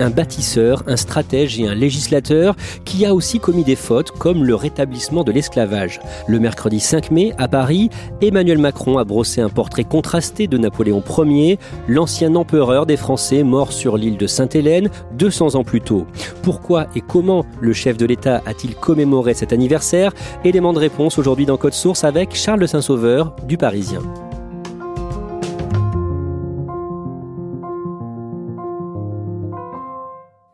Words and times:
Un 0.00 0.10
bâtisseur, 0.10 0.82
un 0.86 0.96
stratège 0.96 1.60
et 1.60 1.68
un 1.68 1.74
législateur 1.74 2.56
qui 2.84 3.06
a 3.06 3.14
aussi 3.14 3.38
commis 3.38 3.64
des 3.64 3.76
fautes 3.76 4.10
comme 4.10 4.44
le 4.44 4.54
rétablissement 4.54 5.24
de 5.24 5.32
l'esclavage. 5.32 6.00
Le 6.26 6.40
mercredi 6.40 6.80
5 6.80 7.10
mai, 7.10 7.32
à 7.38 7.48
Paris, 7.48 7.90
Emmanuel 8.20 8.58
Macron 8.58 8.98
a 8.98 9.04
brossé 9.04 9.40
un 9.40 9.48
portrait 9.48 9.84
contrasté 9.84 10.46
de 10.46 10.58
Napoléon 10.58 11.02
Ier, 11.18 11.58
l'ancien 11.88 12.34
empereur 12.34 12.86
des 12.86 12.96
Français 12.96 13.42
mort 13.42 13.72
sur 13.72 13.96
l'île 13.96 14.16
de 14.16 14.26
Sainte-Hélène 14.26 14.88
200 15.18 15.54
ans 15.54 15.64
plus 15.64 15.80
tôt. 15.80 16.06
Pourquoi 16.42 16.86
et 16.94 17.00
comment 17.00 17.44
le 17.60 17.72
chef 17.72 17.96
de 17.96 18.06
l'État 18.06 18.42
a-t-il 18.46 18.74
commémoré 18.74 19.34
cet 19.34 19.52
anniversaire? 19.52 20.12
Élément 20.44 20.72
de 20.72 20.78
réponse 20.78 21.18
aujourd'hui 21.18 21.46
dans 21.46 21.56
Code 21.56 21.74
Source 21.74 22.04
avec 22.04 22.34
Charles 22.34 22.66
Saint-Sauveur 22.66 23.34
du 23.46 23.56
Parisien. 23.56 24.00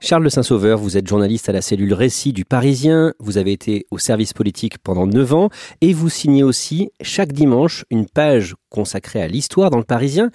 Charles 0.06 0.30
Saint-Sauveur, 0.30 0.78
vous 0.78 0.96
êtes 0.96 1.08
journaliste 1.08 1.48
à 1.48 1.52
la 1.52 1.60
cellule 1.60 1.92
Récit 1.92 2.32
du 2.32 2.44
Parisien, 2.44 3.12
vous 3.18 3.38
avez 3.38 3.50
été 3.50 3.86
au 3.90 3.98
service 3.98 4.32
politique 4.32 4.78
pendant 4.78 5.04
9 5.04 5.34
ans 5.34 5.50
et 5.80 5.92
vous 5.92 6.08
signez 6.08 6.44
aussi 6.44 6.90
chaque 7.00 7.32
dimanche 7.32 7.84
une 7.90 8.06
page 8.06 8.54
consacrée 8.70 9.20
à 9.20 9.26
l'histoire 9.26 9.68
dans 9.68 9.78
le 9.78 9.84
Parisien. 9.84 10.30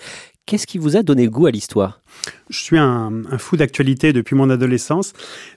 Qu'est-ce 0.46 0.68
qui 0.68 0.78
vous 0.78 0.98
a 0.98 1.04
donné 1.04 1.28
goût 1.28 1.46
à 1.46 1.52
l'histoire? 1.52 2.01
Je 2.52 2.60
suis 2.60 2.78
un, 2.78 3.24
fou 3.38 3.58
d'actualité 3.58 4.14
depuis 4.14 4.36
mon 4.36 4.50
adolescence, 4.50 5.14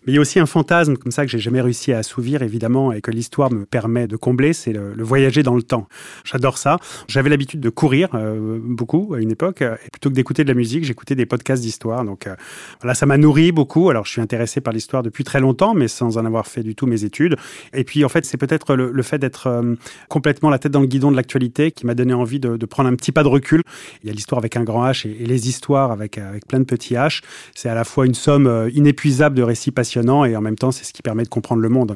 mais 0.07 0.13
il 0.13 0.15
y 0.15 0.19
a 0.19 0.21
aussi 0.21 0.39
un 0.39 0.47
fantasme 0.47 0.97
comme 0.97 1.13
ça 1.13 1.25
que 1.25 1.31
j'ai 1.31 1.39
jamais 1.39 1.61
réussi 1.61 1.93
à 1.93 1.99
assouvir, 1.99 2.43
évidemment, 2.43 2.93
et 2.93 3.01
que 3.01 3.11
l'histoire 3.11 3.53
me 3.53 3.65
permet 3.65 4.07
de 4.07 4.17
combler, 4.17 4.53
c'est 4.53 4.73
le, 4.73 4.95
voyager 5.03 5.43
dans 5.43 5.57
le 5.57 5.63
temps. 5.63 5.89
J'adore 6.25 6.57
ça. 6.57 6.79
J'avais 7.09 7.29
l'habitude 7.29 7.61
de 7.61 7.69
courir 7.69 8.11
euh, 8.15 8.59
beaucoup 8.63 9.15
à 9.15 9.21
une 9.21 9.31
époque, 9.31 9.63
et 9.63 9.91
plutôt 9.91 10.09
que 10.09 10.15
d'écouter 10.15 10.45
de 10.45 10.49
la 10.49 10.55
musique, 10.55 10.85
j'écoutais 10.85 11.15
des 11.15 11.27
podcasts 11.27 11.63
d'histoire. 11.63 12.05
Donc 12.05 12.27
euh, 12.27 12.37
voilà, 12.81 12.95
ça 12.95 13.07
m'a 13.07 13.19
nourri 13.19 13.53
beaucoup. 13.53 13.91
Alors 13.91 14.07
je 14.07 14.13
suis 14.13 14.21
intéressé 14.21 14.61
par 14.61 14.73
l'histoire 14.73 15.03
depuis 15.03 15.25
très 15.25 15.41
longtemps, 15.41 15.75
mais 15.75 15.89
sans 15.89 16.17
en 16.17 16.25
avoir 16.25 16.47
fait 16.47 16.63
du 16.63 16.75
tout 16.75 16.87
mes 16.87 17.05
études. 17.05 17.37
Et 17.73 17.85
puis 17.85 18.05
en 18.05 18.09
fait, 18.09 18.25
c'est 18.25 18.37
peut-être 18.39 18.77
le, 18.77 19.03
fait 19.03 19.19
d'être 19.19 19.49
euh, 19.49 19.75
complètement 20.09 20.51
la 20.51 20.59
tête 20.59 20.73
dans 20.73 20.81
le 20.81 20.87
guidon 20.87 21.11
de 21.11 21.17
l'actualité 21.17 21.73
qui 21.73 21.87
m'a 21.87 21.95
donné 21.95 22.15
envie 22.15 22.41
de, 22.41 22.65
prendre 22.67 22.89
un 22.89 22.95
petit 22.95 23.13
pas 23.13 23.23
de 23.23 23.29
recul. 23.29 23.63
Il 24.03 24.07
y 24.07 24.11
a 24.11 24.13
l'histoire 24.13 24.39
avec 24.39 24.57
un 24.57 24.65
grand 24.65 24.87
H 24.89 25.07
et, 25.07 25.27
les 25.27 25.49
histoires 25.49 25.91
avec, 25.91 26.19
avec 26.19 26.44
plein 26.47 26.61
de 26.61 26.65
petits 26.65 26.95
H. 26.95 27.23
C'est 27.55 27.69
à 27.69 27.75
la 27.75 27.85
fois 27.85 28.07
une 28.07 28.15
somme 28.15 28.47
euh, 28.47 28.71
inépuisable 28.75 29.37
de 29.37 29.43
récits 29.43 29.71
passionnants 29.71 30.25
et 30.25 30.37
en 30.37 30.41
même 30.41 30.57
temps 30.57 30.73
c'est 30.73 30.85
ce 30.85 30.93
qui 30.93 31.03
permet 31.03 31.25
de 31.25 31.29
comprendre 31.29 31.63
le 31.63 31.69
monde. 31.69 31.95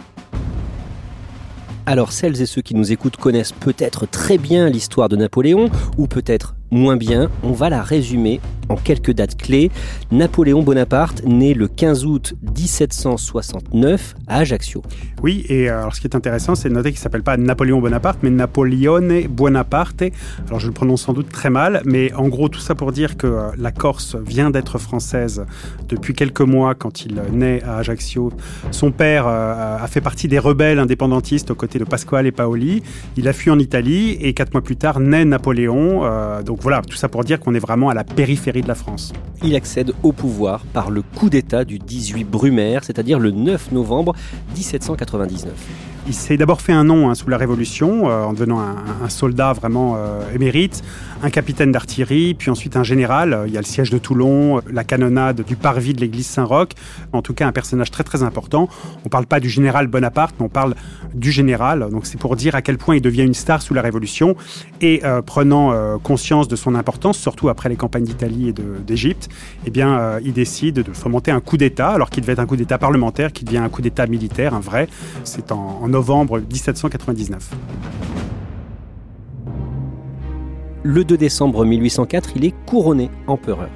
Alors 1.89 2.13
celles 2.13 2.43
et 2.43 2.45
ceux 2.45 2.61
qui 2.61 2.75
nous 2.75 2.93
écoutent 2.93 3.17
connaissent 3.17 3.53
peut-être 3.53 4.05
très 4.05 4.37
bien 4.37 4.69
l'histoire 4.69 5.09
de 5.09 5.17
Napoléon, 5.17 5.71
ou 5.97 6.07
peut-être 6.07 6.55
moins 6.71 6.97
bien, 6.97 7.31
on 7.43 7.53
va 7.53 7.71
la 7.71 7.83
résumer 7.83 8.43
en 8.69 8.77
quelques 8.77 9.13
dates 9.13 9.39
clés. 9.39 9.71
Napoléon 10.11 10.63
Bonaparte, 10.63 11.25
né 11.25 11.55
le 11.55 11.67
15 11.67 12.05
août 12.05 12.35
1769 12.43 14.17
à 14.27 14.41
Ajaccio. 14.41 14.83
Oui, 15.23 15.45
et 15.49 15.69
euh, 15.69 15.81
alors 15.81 15.95
ce 15.95 16.01
qui 16.01 16.07
est 16.07 16.15
intéressant, 16.15 16.55
c'est 16.55 16.69
de 16.69 16.75
noter 16.75 16.91
qu'il 16.91 16.99
ne 16.99 17.03
s'appelle 17.03 17.23
pas 17.23 17.37
Napoléon 17.37 17.81
Bonaparte, 17.81 18.21
mais 18.23 18.31
Napoleone 18.31 19.27
Buonaparte. 19.29 20.05
Alors 20.47 20.61
je 20.61 20.69
le 20.69 20.73
prononce 20.73 21.03
sans 21.03 21.13
doute 21.13 21.29
très 21.29 21.51
mal, 21.51 21.83
mais 21.85 22.13
en 22.15 22.29
gros 22.29 22.49
tout 22.49 22.61
ça 22.61 22.75
pour 22.75 22.93
dire 22.93 23.17
que 23.17 23.27
euh, 23.27 23.51
la 23.57 23.73
Corse 23.73 24.17
vient 24.17 24.51
d'être 24.51 24.79
française 24.79 25.45
depuis 25.89 26.15
quelques 26.15 26.41
mois 26.41 26.75
quand 26.75 27.05
il 27.05 27.21
naît 27.33 27.63
à 27.65 27.79
Ajaccio. 27.79 28.33
Son 28.71 28.93
père 28.93 29.27
euh, 29.27 29.83
a 29.83 29.87
fait 29.89 30.01
partie 30.01 30.29
des 30.29 30.39
rebelles 30.39 30.79
indépendantistes 30.79 31.51
aux 31.51 31.57
côtés 31.57 31.81
de 31.81 31.85
Pasquale 31.85 32.27
et 32.27 32.33
Paoli. 32.33 32.83
Il 33.17 33.27
a 33.27 33.33
fui 33.33 33.51
en 33.51 33.59
Italie 33.59 34.19
et 34.21 34.35
quatre 34.35 34.53
mois 34.53 34.63
plus 34.63 34.77
tard 34.77 35.01
naît 35.01 35.25
Napoléon. 35.25 36.03
donc 36.43 36.61
voilà, 36.61 36.83
tout 36.83 36.97
ça 36.97 37.09
pour 37.09 37.25
dire 37.25 37.41
qu'on 37.41 37.55
est 37.55 37.59
vraiment 37.59 37.89
à 37.89 37.95
la 37.95 38.05
périphérie 38.05 38.63
de 38.63 38.69
la 38.69 38.75
France. 38.75 39.13
Il 39.43 39.55
accède 39.55 39.93
au 40.03 40.13
pouvoir 40.13 40.65
par 40.73 40.91
le 40.91 41.03
coup 41.03 41.31
d'État 41.31 41.65
du 41.65 41.79
18 41.79 42.25
Brumaire, 42.25 42.85
c'est-à-dire 42.85 43.19
le 43.19 43.31
9 43.31 43.73
novembre 43.73 44.15
1799. 45.11 45.98
Il 46.09 46.15
s'est 46.15 46.39
d'abord 46.39 46.63
fait 46.63 46.73
un 46.73 46.85
nom 46.85 47.11
hein, 47.11 47.15
sous 47.15 47.29
la 47.29 47.37
Révolution, 47.37 48.09
euh, 48.09 48.23
en 48.23 48.33
devenant 48.33 48.61
un, 48.61 49.09
soldat 49.11 49.53
vraiment 49.53 49.97
euh, 49.99 50.23
émérite, 50.35 50.83
un 51.23 51.29
capitaine 51.29 51.71
d'artillerie, 51.71 52.33
puis 52.33 52.51
ensuite 52.51 52.77
un 52.79 52.83
général. 52.83 53.45
Il 53.47 53.53
y 53.53 53.59
a 53.59 53.61
le 53.61 53.67
siège 53.67 53.91
de 53.91 53.99
Toulon, 53.99 54.63
la 54.73 54.85
canonnade 54.85 55.43
du 55.43 55.55
parvis 55.55 55.93
de 55.93 56.01
l'église 56.01 56.27
Saint-Roch. 56.27 56.71
En 57.13 57.21
tout 57.21 57.35
cas, 57.35 57.47
un 57.47 57.53
personnage 57.53 57.91
très 57.91 58.05
très 58.05 58.23
important. 58.23 58.71
On 59.01 59.07
ne 59.07 59.11
parle 59.11 59.27
pas 59.27 59.39
du 59.39 59.51
général 59.51 59.87
Bonaparte, 59.87 60.35
mais 60.39 60.47
on 60.47 60.49
parle 60.49 60.77
du 61.13 61.31
général. 61.31 61.89
Donc 61.91 62.07
c'est 62.07 62.19
pour 62.19 62.37
dire 62.37 62.55
à 62.55 62.63
quel 62.63 62.79
point 62.79 62.97
il 62.97 63.03
devient 63.03 63.25
une 63.25 63.35
star 63.35 63.61
sous 63.61 63.75
la 63.75 63.83
Révolution. 63.83 64.35
Et 64.81 65.03
euh, 65.05 65.21
prenant 65.21 65.99
conscience 65.99 66.49
de 66.49 66.57
son 66.57 66.75
importance, 66.75 67.19
surtout 67.19 67.51
après 67.51 67.69
les 67.69 67.77
campagnes 67.77 68.05
d'Italie 68.05 68.49
et 68.49 68.55
d'Égypte, 68.87 69.29
eh 69.67 69.71
bien, 69.71 70.19
il 70.25 70.33
décide 70.33 70.77
de 70.77 70.93
fomenter 70.95 71.33
un 71.33 71.41
coup 71.41 71.59
d'État, 71.59 71.91
alors 71.91 72.09
qu'il 72.09 72.23
devait 72.23 72.33
être 72.33 72.39
un 72.39 72.47
coup 72.47 72.57
d'État 72.57 72.79
parlementaire, 72.79 73.33
qui 73.33 73.45
devient 73.45 73.59
un 73.59 73.69
coup 73.69 73.83
d'État 73.83 74.07
militaire, 74.07 74.55
un 74.55 74.61
vrai. 74.61 74.89
C'est 75.25 75.53
en, 75.53 75.93
novembre 75.99 76.39
1799. 76.39 77.51
Le 80.85 81.05
2 81.05 81.17
décembre 81.17 81.65
1804, 81.65 82.31
il 82.37 82.45
est 82.45 82.55
couronné 82.67 83.11
empereur. 83.27 83.69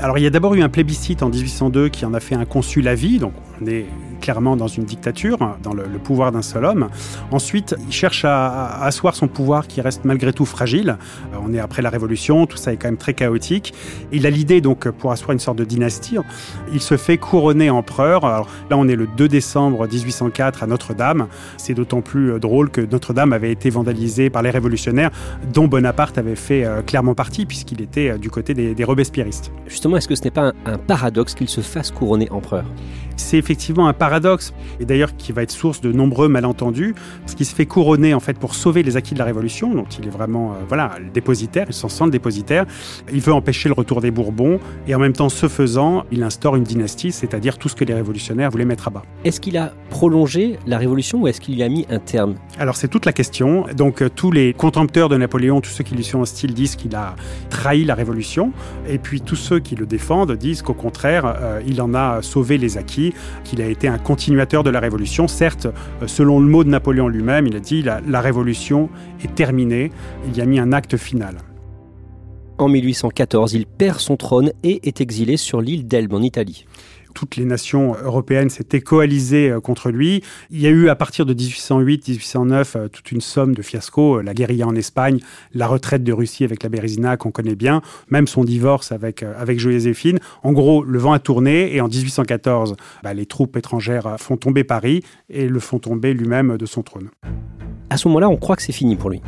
Alors 0.00 0.16
il 0.16 0.24
y 0.24 0.26
a 0.26 0.30
d'abord 0.30 0.54
eu 0.54 0.62
un 0.62 0.70
plébiscite 0.70 1.22
en 1.22 1.28
1802 1.28 1.90
qui 1.90 2.06
en 2.06 2.14
a 2.14 2.20
fait 2.20 2.36
un 2.36 2.46
consul 2.46 2.88
à 2.88 2.94
vie, 2.94 3.18
donc 3.18 3.34
on 3.60 3.66
est 3.66 3.84
clairement 4.20 4.56
dans 4.56 4.66
une 4.66 4.84
dictature, 4.84 5.38
dans 5.62 5.72
le, 5.72 5.84
pouvoir 5.98 6.32
d'un 6.32 6.42
seul 6.42 6.64
homme. 6.64 6.88
Ensuite, 7.30 7.74
il 7.86 7.92
cherche 7.92 8.24
à, 8.24 8.82
asseoir 8.82 9.14
son 9.14 9.28
pouvoir 9.28 9.66
qui 9.66 9.80
reste 9.80 10.04
malgré 10.04 10.32
tout 10.32 10.44
fragile. 10.44 10.96
Euh, 11.32 11.38
on 11.42 11.52
est 11.52 11.58
après 11.58 11.82
la 11.82 11.90
Révolution, 11.90 12.46
tout 12.46 12.56
ça 12.56 12.72
est 12.72 12.76
quand 12.76 12.88
même 12.88 12.96
très 12.96 13.14
chaotique. 13.14 13.74
Il 14.12 14.26
a 14.26 14.30
l'idée 14.30 14.60
donc 14.60 14.88
pour 14.90 15.12
asseoir 15.12 15.32
une 15.32 15.38
sorte 15.38 15.58
de 15.58 15.64
dynastie. 15.64 16.16
Il 16.72 16.80
se 16.80 16.96
fait 16.96 17.18
couronner 17.18 17.70
empereur. 17.70 18.24
Alors 18.24 18.48
là, 18.70 18.76
on 18.76 18.88
est 18.88 18.96
le 18.96 19.06
2 19.06 19.28
décembre 19.28 19.86
1804 19.86 20.62
à 20.62 20.66
Notre-Dame. 20.66 21.28
C'est 21.56 21.74
d'autant 21.74 22.00
plus 22.00 22.32
euh, 22.32 22.38
drôle 22.38 22.70
que 22.70 22.80
Notre-Dame 22.80 23.32
avait 23.32 23.52
été 23.52 23.70
vandalisée 23.70 24.30
par 24.30 24.42
les 24.42 24.50
révolutionnaires, 24.50 25.10
dont 25.52 25.66
Bonaparte 25.68 26.18
avait 26.18 26.36
fait 26.36 26.64
euh, 26.64 26.82
clairement 26.82 27.14
partie, 27.14 27.46
puisqu'il 27.46 27.80
était 27.82 28.18
du 28.18 28.30
côté 28.30 28.54
des, 28.54 28.74
des 28.74 28.84
Robespierristes. 28.84 29.52
Justement, 29.66 29.96
est-ce 29.96 30.08
que 30.08 30.14
ce 30.14 30.24
n'est 30.24 30.30
pas 30.30 30.48
un, 30.48 30.52
un 30.66 30.78
paradoxe 30.78 31.34
qu'il 31.34 31.48
se 31.48 31.60
fasse 31.60 31.90
couronner 31.90 32.28
empereur? 32.30 32.64
C'est 33.16 33.36
effectivement 33.36 33.88
un 33.88 33.92
paradoxe 33.92 34.07
paradoxe, 34.08 34.54
et 34.80 34.86
d'ailleurs 34.86 35.14
qui 35.16 35.32
va 35.32 35.42
être 35.42 35.50
source 35.50 35.82
de 35.82 35.92
nombreux 35.92 36.28
malentendus, 36.28 36.94
parce 37.20 37.34
qu'il 37.34 37.44
se 37.44 37.54
fait 37.54 37.66
couronner 37.66 38.14
en 38.14 38.20
fait 38.20 38.38
pour 38.38 38.54
sauver 38.54 38.82
les 38.82 38.96
acquis 38.96 39.12
de 39.12 39.18
la 39.18 39.26
Révolution, 39.26 39.74
dont 39.74 39.90
il 39.98 40.06
est 40.06 40.10
vraiment 40.10 40.52
euh, 40.52 40.54
voilà 40.66 40.92
le 40.98 41.10
dépositaire, 41.10 41.66
il 41.68 41.74
s'en 41.74 41.90
sent 41.90 42.06
le 42.06 42.10
dépositaire. 42.10 42.64
Il 43.12 43.20
veut 43.20 43.34
empêcher 43.34 43.68
le 43.68 43.74
retour 43.74 44.00
des 44.00 44.10
Bourbons, 44.10 44.60
et 44.86 44.94
en 44.94 44.98
même 44.98 45.12
temps, 45.12 45.28
ce 45.28 45.46
faisant, 45.46 46.04
il 46.10 46.22
instaure 46.22 46.56
une 46.56 46.64
dynastie, 46.64 47.12
c'est-à-dire 47.12 47.58
tout 47.58 47.68
ce 47.68 47.76
que 47.76 47.84
les 47.84 47.92
révolutionnaires 47.92 48.50
voulaient 48.50 48.64
mettre 48.64 48.88
à 48.88 48.90
bas. 48.90 49.02
Est-ce 49.24 49.40
qu'il 49.40 49.58
a 49.58 49.72
prolongé 49.90 50.58
la 50.66 50.78
Révolution 50.78 51.20
ou 51.20 51.28
est-ce 51.28 51.40
qu'il 51.42 51.56
y 51.56 51.62
a 51.62 51.68
mis 51.68 51.84
un 51.90 51.98
terme? 51.98 52.36
Alors 52.58 52.76
c'est 52.76 52.88
toute 52.88 53.04
la 53.04 53.12
question. 53.12 53.66
Donc 53.76 54.00
euh, 54.00 54.08
tous 54.08 54.30
les 54.30 54.54
contempteurs 54.54 55.10
de 55.10 55.18
Napoléon, 55.18 55.60
tous 55.60 55.70
ceux 55.70 55.84
qui 55.84 55.94
lui 55.94 56.04
sont 56.04 56.20
hostiles, 56.20 56.54
disent 56.54 56.76
qu'il 56.76 56.94
a 56.96 57.14
trahi 57.50 57.84
la 57.84 57.94
Révolution, 57.94 58.52
et 58.88 58.96
puis 58.96 59.20
tous 59.20 59.36
ceux 59.36 59.58
qui 59.58 59.76
le 59.76 59.84
défendent 59.84 60.32
disent 60.32 60.62
qu'au 60.62 60.72
contraire, 60.72 61.24
euh, 61.26 61.60
il 61.66 61.82
en 61.82 61.92
a 61.92 62.22
sauvé 62.22 62.56
les 62.56 62.78
acquis, 62.78 63.12
qu'il 63.44 63.60
a 63.60 63.66
été 63.66 63.86
un 63.88 63.97
continuateur 64.02 64.62
de 64.62 64.70
la 64.70 64.80
Révolution. 64.80 65.28
Certes, 65.28 65.66
euh, 66.02 66.06
selon 66.06 66.40
le 66.40 66.46
mot 66.46 66.64
de 66.64 66.70
Napoléon 66.70 67.08
lui-même, 67.08 67.46
il 67.46 67.56
a 67.56 67.60
dit 67.60 67.82
la, 67.82 68.00
la 68.06 68.20
Révolution 68.20 68.88
est 69.22 69.34
terminée, 69.34 69.90
il 70.26 70.36
y 70.36 70.40
a 70.40 70.46
mis 70.46 70.58
un 70.58 70.72
acte 70.72 70.96
final. 70.96 71.36
En 72.58 72.68
1814, 72.68 73.54
il 73.54 73.66
perd 73.66 74.00
son 74.00 74.16
trône 74.16 74.50
et 74.64 74.88
est 74.88 75.00
exilé 75.00 75.36
sur 75.36 75.60
l'île 75.60 75.86
d'Elbe 75.86 76.14
en 76.14 76.22
Italie 76.22 76.66
toutes 77.14 77.36
les 77.36 77.44
nations 77.44 77.96
européennes 78.02 78.50
s'étaient 78.50 78.80
coalisées 78.80 79.50
euh, 79.50 79.60
contre 79.60 79.90
lui. 79.90 80.22
Il 80.50 80.60
y 80.60 80.66
a 80.66 80.70
eu 80.70 80.88
à 80.88 80.96
partir 80.96 81.26
de 81.26 81.34
1808-1809 81.34 82.76
euh, 82.76 82.88
toute 82.88 83.12
une 83.12 83.20
somme 83.20 83.54
de 83.54 83.62
fiascos, 83.62 84.22
la 84.22 84.34
guérilla 84.34 84.66
en 84.66 84.74
Espagne, 84.74 85.18
la 85.54 85.66
retraite 85.66 86.04
de 86.04 86.12
Russie 86.12 86.44
avec 86.44 86.62
la 86.62 86.68
Bérésina 86.68 87.16
qu'on 87.16 87.30
connaît 87.30 87.56
bien, 87.56 87.82
même 88.10 88.26
son 88.26 88.44
divorce 88.44 88.92
avec, 88.92 89.22
avec 89.22 89.58
Joséphine. 89.58 90.18
En 90.42 90.52
gros, 90.52 90.82
le 90.84 90.98
vent 90.98 91.12
a 91.12 91.18
tourné 91.18 91.74
et 91.74 91.80
en 91.80 91.88
1814, 91.88 92.76
bah, 93.02 93.14
les 93.14 93.26
troupes 93.26 93.56
étrangères 93.56 94.16
font 94.18 94.36
tomber 94.36 94.64
Paris 94.64 95.02
et 95.28 95.48
le 95.48 95.60
font 95.60 95.78
tomber 95.78 96.14
lui-même 96.14 96.56
de 96.56 96.66
son 96.66 96.82
trône 96.82 97.10
à 97.90 97.96
ce 97.96 98.06
moment-là, 98.08 98.28
on 98.28 98.36
croit 98.36 98.56
que 98.56 98.62
c'est 98.62 98.72
fini 98.72 98.96
pour 98.96 99.10
lui. 99.10 99.20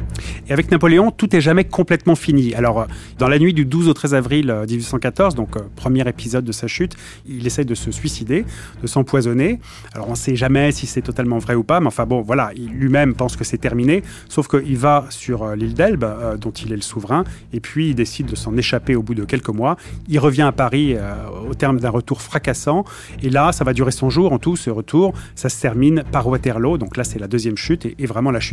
Et 0.48 0.52
avec 0.52 0.70
Napoléon, 0.70 1.10
tout 1.10 1.34
est 1.34 1.40
jamais 1.40 1.64
complètement 1.64 2.14
fini. 2.14 2.54
Alors, 2.54 2.86
dans 3.18 3.28
la 3.28 3.38
nuit 3.38 3.54
du 3.54 3.64
12 3.64 3.88
au 3.88 3.94
13 3.94 4.14
avril 4.14 4.54
1814, 4.68 5.34
donc 5.34 5.56
euh, 5.56 5.60
premier 5.76 6.06
épisode 6.06 6.44
de 6.44 6.52
sa 6.52 6.66
chute, 6.66 6.94
il 7.26 7.46
essaie 7.46 7.64
de 7.64 7.74
se 7.74 7.90
suicider, 7.90 8.44
de 8.82 8.86
s'empoisonner. 8.86 9.60
Alors, 9.94 10.08
on 10.08 10.12
ne 10.12 10.16
sait 10.16 10.36
jamais 10.36 10.72
si 10.72 10.86
c'est 10.86 11.02
totalement 11.02 11.38
vrai 11.38 11.54
ou 11.54 11.62
pas, 11.62 11.80
mais 11.80 11.86
enfin 11.86 12.04
bon, 12.04 12.20
voilà, 12.20 12.50
il 12.54 12.70
lui-même 12.70 13.14
pense 13.14 13.36
que 13.36 13.44
c'est 13.44 13.58
terminé, 13.58 14.02
sauf 14.28 14.48
qu'il 14.48 14.76
va 14.76 15.06
sur 15.08 15.42
euh, 15.42 15.56
l'île 15.56 15.74
d'Elbe, 15.74 16.04
euh, 16.04 16.36
dont 16.36 16.50
il 16.50 16.72
est 16.72 16.76
le 16.76 16.82
souverain, 16.82 17.24
et 17.52 17.60
puis 17.60 17.90
il 17.90 17.94
décide 17.94 18.26
de 18.26 18.36
s'en 18.36 18.56
échapper 18.56 18.94
au 18.94 19.02
bout 19.02 19.14
de 19.14 19.24
quelques 19.24 19.48
mois. 19.48 19.76
Il 20.08 20.18
revient 20.18 20.42
à 20.42 20.52
Paris 20.52 20.96
au 21.48 21.54
terme 21.54 21.80
d'un 21.80 21.90
retour 21.90 22.20
fracassant, 22.20 22.84
et 23.22 23.30
là, 23.30 23.52
ça 23.52 23.64
va 23.64 23.72
durer 23.72 23.90
son 23.90 24.10
jour 24.10 24.32
en 24.32 24.38
tout, 24.38 24.56
ce 24.56 24.70
retour. 24.70 25.14
Ça 25.34 25.48
se 25.48 25.60
termine 25.60 26.04
par 26.10 26.26
Waterloo, 26.26 26.78
donc 26.78 26.96
là, 26.96 27.04
c'est 27.04 27.18
la 27.18 27.28
deuxième 27.28 27.56
chute, 27.56 27.86
et, 27.86 27.94
et 27.98 28.06
vraiment 28.06 28.30
la 28.30 28.40
chute 28.40 28.49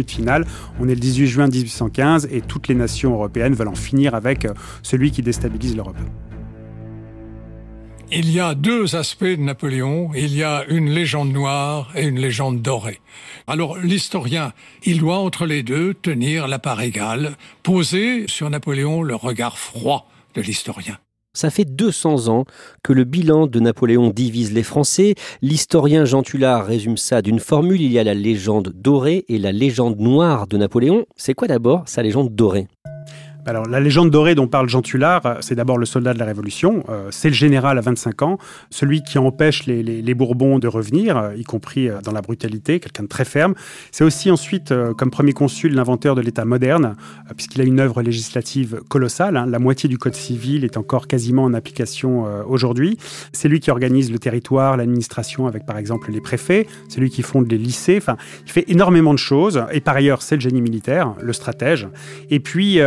On 0.79 0.87
est 0.87 0.95
le 0.95 0.99
18 0.99 1.27
juin 1.27 1.47
1815 1.47 2.27
et 2.31 2.41
toutes 2.41 2.67
les 2.67 2.75
nations 2.75 3.13
européennes 3.13 3.53
veulent 3.53 3.67
en 3.67 3.75
finir 3.75 4.15
avec 4.15 4.45
euh, 4.45 4.53
celui 4.83 5.11
qui 5.11 5.21
déstabilise 5.21 5.75
l'Europe. 5.75 5.97
Il 8.09 8.31
y 8.31 8.39
a 8.39 8.55
deux 8.55 8.95
aspects 8.95 9.25
de 9.25 9.35
Napoléon. 9.35 10.11
Il 10.15 10.33
y 10.33 10.41
a 10.41 10.63
une 10.69 10.89
légende 10.89 11.33
noire 11.33 11.91
et 11.93 12.05
une 12.05 12.19
légende 12.19 12.61
dorée. 12.61 13.01
Alors 13.47 13.77
l'historien, 13.77 14.53
il 14.83 14.99
doit 14.99 15.17
entre 15.17 15.45
les 15.45 15.61
deux 15.61 15.93
tenir 15.93 16.47
la 16.47 16.57
part 16.57 16.81
égale, 16.81 17.35
poser 17.63 18.25
sur 18.27 18.49
Napoléon 18.49 19.03
le 19.03 19.15
regard 19.15 19.57
froid 19.57 20.09
de 20.35 20.41
l'historien. 20.41 20.97
Ça 21.37 21.51
fait 21.51 21.65
200 21.65 22.29
ans 22.29 22.45
que 22.81 22.93
le 22.93 23.03
bilan 23.03 23.45
de 23.45 23.59
Napoléon 23.59 24.09
divise 24.09 24.53
les 24.53 24.63
Français. 24.63 25.13
L'historien 25.43 26.03
Jean 26.03 26.23
Tullard 26.23 26.65
résume 26.65 26.97
ça 26.97 27.21
d'une 27.21 27.39
formule. 27.39 27.79
Il 27.79 27.91
y 27.91 27.99
a 27.99 28.03
la 28.03 28.15
légende 28.15 28.73
dorée 28.73 29.23
et 29.29 29.37
la 29.37 29.51
légende 29.51 29.99
noire 29.99 30.47
de 30.47 30.57
Napoléon. 30.57 31.05
C'est 31.15 31.35
quoi 31.35 31.47
d'abord 31.47 31.83
sa 31.85 32.01
légende 32.01 32.33
dorée? 32.33 32.67
Alors, 33.47 33.65
la 33.65 33.79
légende 33.79 34.11
dorée 34.11 34.35
dont 34.35 34.49
parle 34.49 34.67
Jean 34.67 34.81
Tullard, 34.81 35.25
euh, 35.25 35.35
c'est 35.39 35.55
d'abord 35.55 35.77
le 35.77 35.85
soldat 35.85 36.13
de 36.13 36.19
la 36.19 36.25
Révolution. 36.25 36.83
Euh, 36.89 37.07
c'est 37.11 37.29
le 37.29 37.33
général 37.33 37.77
à 37.77 37.81
25 37.81 38.21
ans, 38.23 38.39
celui 38.71 39.03
qui 39.03 39.17
empêche 39.17 39.65
les, 39.67 40.13
Bourbons 40.13 40.59
de 40.59 40.67
revenir, 40.67 41.15
euh, 41.15 41.33
y 41.33 41.43
compris 41.43 41.87
dans 42.03 42.11
la 42.11 42.21
brutalité, 42.21 42.81
quelqu'un 42.81 43.03
de 43.03 43.07
très 43.07 43.23
ferme. 43.23 43.53
C'est 43.91 44.03
aussi 44.03 44.29
ensuite, 44.31 44.73
comme 44.97 45.11
premier 45.11 45.31
consul, 45.31 45.73
l'inventeur 45.73 46.13
de 46.15 46.19
l'État 46.19 46.43
moderne, 46.43 46.95
puisqu'il 47.37 47.61
a 47.61 47.63
une 47.63 47.79
œuvre 47.79 48.01
législative 48.01 48.81
colossale. 48.89 49.37
Hein. 49.37 49.45
La 49.45 49.59
moitié 49.59 49.87
du 49.87 49.97
Code 49.97 50.15
civil 50.15 50.65
est 50.65 50.75
encore 50.75 51.07
quasiment 51.07 51.43
en 51.43 51.53
application 51.53 52.25
aujourd'hui. 52.47 52.97
C'est 53.31 53.47
lui 53.47 53.59
qui 53.59 53.71
organise 53.71 54.11
le 54.11 54.19
territoire, 54.19 54.75
l'administration 54.75 55.47
avec 55.47 55.65
par 55.65 55.77
exemple 55.77 56.11
les 56.11 56.19
préfets. 56.19 56.67
C'est 56.89 56.99
lui 56.99 57.09
qui 57.09 57.21
fonde 57.21 57.49
les 57.49 57.57
lycées. 57.57 57.97
Enfin, 57.97 58.17
il 58.45 58.51
fait 58.51 58.65
énormément 58.69 59.13
de 59.13 59.19
choses. 59.19 59.63
Et 59.71 59.79
par 59.79 59.95
ailleurs, 59.95 60.21
c'est 60.21 60.35
le 60.35 60.41
génie 60.41 60.61
militaire, 60.61 61.13
le 61.21 61.31
stratège. 61.31 61.87
Et 62.29 62.39
puis, 62.39 62.79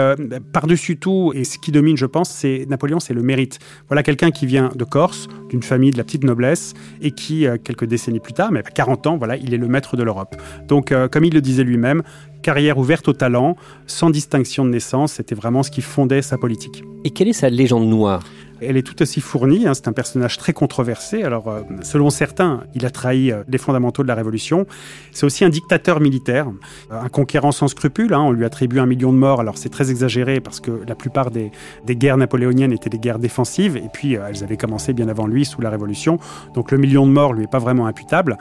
par-dessus 0.52 0.96
tout, 0.96 1.32
et 1.34 1.44
ce 1.44 1.58
qui 1.58 1.72
domine, 1.72 1.96
je 1.96 2.06
pense, 2.06 2.30
c'est 2.30 2.66
Napoléon, 2.68 3.00
c'est 3.00 3.14
le 3.14 3.22
mérite. 3.22 3.58
Voilà 3.88 4.02
quelqu'un 4.02 4.30
qui 4.30 4.46
vient 4.46 4.70
de 4.74 4.84
Corse, 4.84 5.28
d'une 5.48 5.62
famille 5.62 5.90
de 5.90 5.96
la 5.96 6.04
petite 6.04 6.24
noblesse, 6.24 6.74
et 7.00 7.12
qui, 7.12 7.46
euh, 7.46 7.56
quelques 7.62 7.84
décennies 7.84 8.20
plus 8.20 8.32
tard, 8.32 8.52
mais 8.52 8.60
à 8.60 8.62
40 8.62 9.06
ans, 9.06 9.16
voilà, 9.16 9.36
il 9.36 9.54
est 9.54 9.58
le 9.58 9.68
maître 9.68 9.96
de 9.96 10.02
l'Europe. 10.02 10.36
Donc, 10.68 10.92
euh, 10.92 11.08
comme 11.08 11.24
il 11.24 11.34
le 11.34 11.40
disait 11.40 11.64
lui-même, 11.64 12.02
carrière 12.42 12.78
ouverte 12.78 13.06
au 13.08 13.12
talent, 13.12 13.56
sans 13.86 14.10
distinction 14.10 14.64
de 14.64 14.70
naissance, 14.70 15.14
c'était 15.14 15.34
vraiment 15.34 15.62
ce 15.62 15.70
qui 15.70 15.82
fondait 15.82 16.22
sa 16.22 16.38
politique. 16.38 16.82
Et 17.04 17.10
quelle 17.10 17.28
est 17.28 17.32
sa 17.32 17.50
légende 17.50 17.88
noire? 17.88 18.22
Elle 18.60 18.76
est 18.76 18.82
tout 18.82 19.00
aussi 19.02 19.20
fournie. 19.20 19.66
Hein. 19.66 19.74
c'est 19.74 19.88
un 19.88 19.92
personnage 19.92 20.38
très 20.38 20.52
controversé. 20.52 21.22
Alors, 21.22 21.48
euh, 21.48 21.62
selon 21.82 22.10
certains, 22.10 22.64
il 22.74 22.84
a 22.84 22.90
trahi 22.90 23.32
euh, 23.32 23.42
les 23.48 23.58
fondamentaux 23.58 24.02
de 24.02 24.08
la 24.08 24.14
Révolution. 24.14 24.66
C'est 25.12 25.26
aussi 25.26 25.44
un 25.44 25.48
dictateur 25.48 26.00
militaire, 26.00 26.48
euh, 26.90 27.00
un 27.00 27.08
conquérant 27.08 27.52
sans 27.52 27.68
scrupules. 27.68 28.12
Hein. 28.14 28.20
on 28.20 28.32
lui 28.32 28.44
attribue 28.44 28.78
un 28.78 28.86
million 28.86 29.12
de 29.12 29.18
morts. 29.18 29.40
Alors, 29.40 29.58
c'est 29.58 29.68
très 29.68 29.90
exagéré 29.90 30.40
parce 30.40 30.60
que 30.60 30.82
la 30.86 30.94
plupart 30.94 31.30
des, 31.30 31.50
guerres 31.88 32.16
napoléoniennes 32.16 32.72
étaient 32.72 32.90
des 32.90 32.98
guerres 32.98 33.18
défensives. 33.18 33.76
Et 33.76 33.88
puis, 33.92 34.14
elles 34.14 34.44
avaient 34.44 34.56
commencé 34.56 34.92
bien 34.92 35.08
avant 35.08 35.26
lui, 35.26 35.44
sous 35.44 35.60
la 35.60 35.70
Révolution. 35.70 36.18
Donc, 36.54 36.70
le 36.70 36.78
million 36.78 37.06
de 37.06 37.12
morts 37.12 37.32
lui 37.32 37.44
est 37.44 37.50
pas 37.50 37.58
vraiment 37.58 37.86
imputable. 37.86 38.36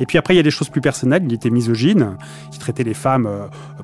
Et 0.00 0.06
puis 0.06 0.18
après, 0.18 0.34
il 0.34 0.36
y 0.36 0.40
a 0.40 0.44
des 0.44 0.50
choses 0.50 0.68
plus 0.68 0.80
personnelles. 0.80 1.22
Il 1.26 1.32
était 1.32 1.50
misogyne. 1.50 2.16
Il 2.52 2.58
traitait 2.58 2.84
les 2.84 2.94
femmes 2.94 3.28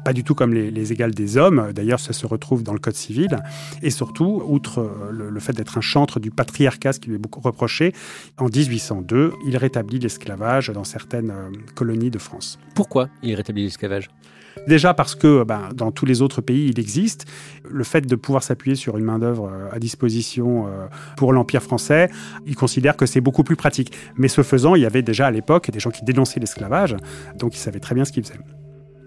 pas 0.05 0.13
du 0.13 0.25
tout 0.25 0.35
comme 0.35 0.55
les, 0.55 0.93
égales 0.93 1.15
des 1.15 1.37
hommes. 1.37 1.73
D'ailleurs, 1.75 2.01
ça 2.01 2.13
se 2.13 2.27
retrouve 2.27 2.63
dans 2.63 2.73
le 2.73 2.79
Code 2.79 2.95
civil. 2.95 3.39
Et 3.83 3.91
surtout, 3.91 4.43
outre 4.47 4.91
le 5.11 5.41
fait 5.41 5.53
d'être 5.53 5.78
un 5.79 5.81
chantre 5.81 6.21
du 6.21 6.31
patriarcat, 6.31 6.93
ce 6.93 7.01
qui 7.01 7.09
lui 7.09 7.17
est 7.17 7.21
beaucoup 7.21 7.41
reproché. 7.41 7.93
En 8.37 8.47
1802, 8.47 9.33
il 9.47 9.57
rétablit 9.57 9.99
l'esclavage 9.99 10.69
dans 10.71 10.85
certaines 10.85 11.31
euh, 11.31 11.51
colonies 11.75 12.11
de 12.11 12.19
France. 12.19 12.59
Pourquoi 12.75 13.09
il 13.23 13.35
rétablit 13.35 13.65
l'esclavage? 13.65 14.09
Déjà 14.67 14.93
parce 14.93 15.15
que 15.15 15.45
ben, 15.45 15.69
dans 15.73 15.93
tous 15.93 16.05
les 16.05 16.21
autres 16.21 16.41
pays, 16.41 16.69
il 16.69 16.81
existe. 16.81 17.27
Le 17.69 17.85
fait 17.85 18.07
de 18.07 18.17
pouvoir 18.17 18.43
s'appuyer 18.43 18.77
sur 18.77 18.99
une 18.99 19.05
main-d'œuvre 19.05 19.51
euh, 19.53 19.69
à 19.71 19.79
disposition 19.79 20.67
euh, 20.67 20.87
pour 21.17 21.33
l'Empire 21.33 21.63
français, 21.63 22.11
il 22.45 22.57
considère 22.57 22.97
que 22.97 23.07
c'est 23.07 23.21
beaucoup 23.21 23.45
plus 23.45 23.57
pratique. 23.57 23.93
Mais 24.17 24.29
ce 24.29 24.43
faisant, 24.43 24.75
il 24.75 24.83
y 24.83 24.87
avait 24.87 25.03
déjà 25.03 25.27
à 25.29 25.31
l'époque 25.31 25.71
des 25.71 25.81
gens 25.81 25.91
qui 25.91 26.05
dénonçaient 26.05 26.41
l'esclavage, 26.41 26.97
donc 27.37 27.55
il 27.55 27.61
savait 27.61 27.81
très 27.81 27.95
bien 27.95 28.05
ce 28.05 28.13
qu'il 28.13 28.25
faisait. 28.25 28.41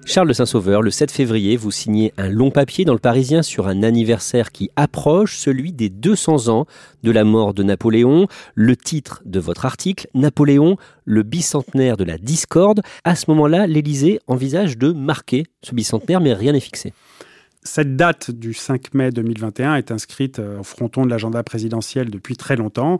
Charles 0.05 0.27
de 0.27 0.33
Saint-Sauveur, 0.33 0.81
le 0.81 0.89
7 0.89 1.11
février, 1.11 1.55
vous 1.55 1.71
signez 1.71 2.11
un 2.17 2.27
long 2.27 2.49
papier 2.51 2.85
dans 2.85 2.93
le 2.93 2.99
Parisien 2.99 3.43
sur 3.43 3.67
un 3.67 3.83
anniversaire 3.83 4.51
qui 4.51 4.69
approche, 4.75 5.37
celui 5.37 5.71
des 5.71 5.89
200 5.89 6.49
ans 6.49 6.65
de 7.03 7.11
la 7.11 7.23
mort 7.23 7.53
de 7.53 7.63
Napoléon. 7.63 8.27
Le 8.55 8.75
titre 8.75 9.21
de 9.25 9.39
votre 9.39 9.65
article, 9.65 10.07
Napoléon, 10.13 10.75
le 11.05 11.23
bicentenaire 11.23 11.97
de 11.97 12.03
la 12.03 12.17
discorde. 12.17 12.81
À 13.03 13.15
ce 13.15 13.25
moment-là, 13.29 13.67
l'Élysée 13.67 14.19
envisage 14.27 14.77
de 14.77 14.91
marquer 14.91 15.45
ce 15.61 15.75
bicentenaire, 15.75 16.19
mais 16.19 16.33
rien 16.33 16.53
n'est 16.53 16.59
fixé. 16.59 16.93
Cette 17.63 17.95
date 17.95 18.31
du 18.31 18.55
5 18.55 18.95
mai 18.95 19.11
2021 19.11 19.75
est 19.75 19.91
inscrite 19.91 20.39
euh, 20.39 20.61
au 20.61 20.63
fronton 20.63 21.05
de 21.05 21.11
l'agenda 21.11 21.43
présidentiel 21.43 22.09
depuis 22.09 22.35
très 22.35 22.55
longtemps. 22.55 22.97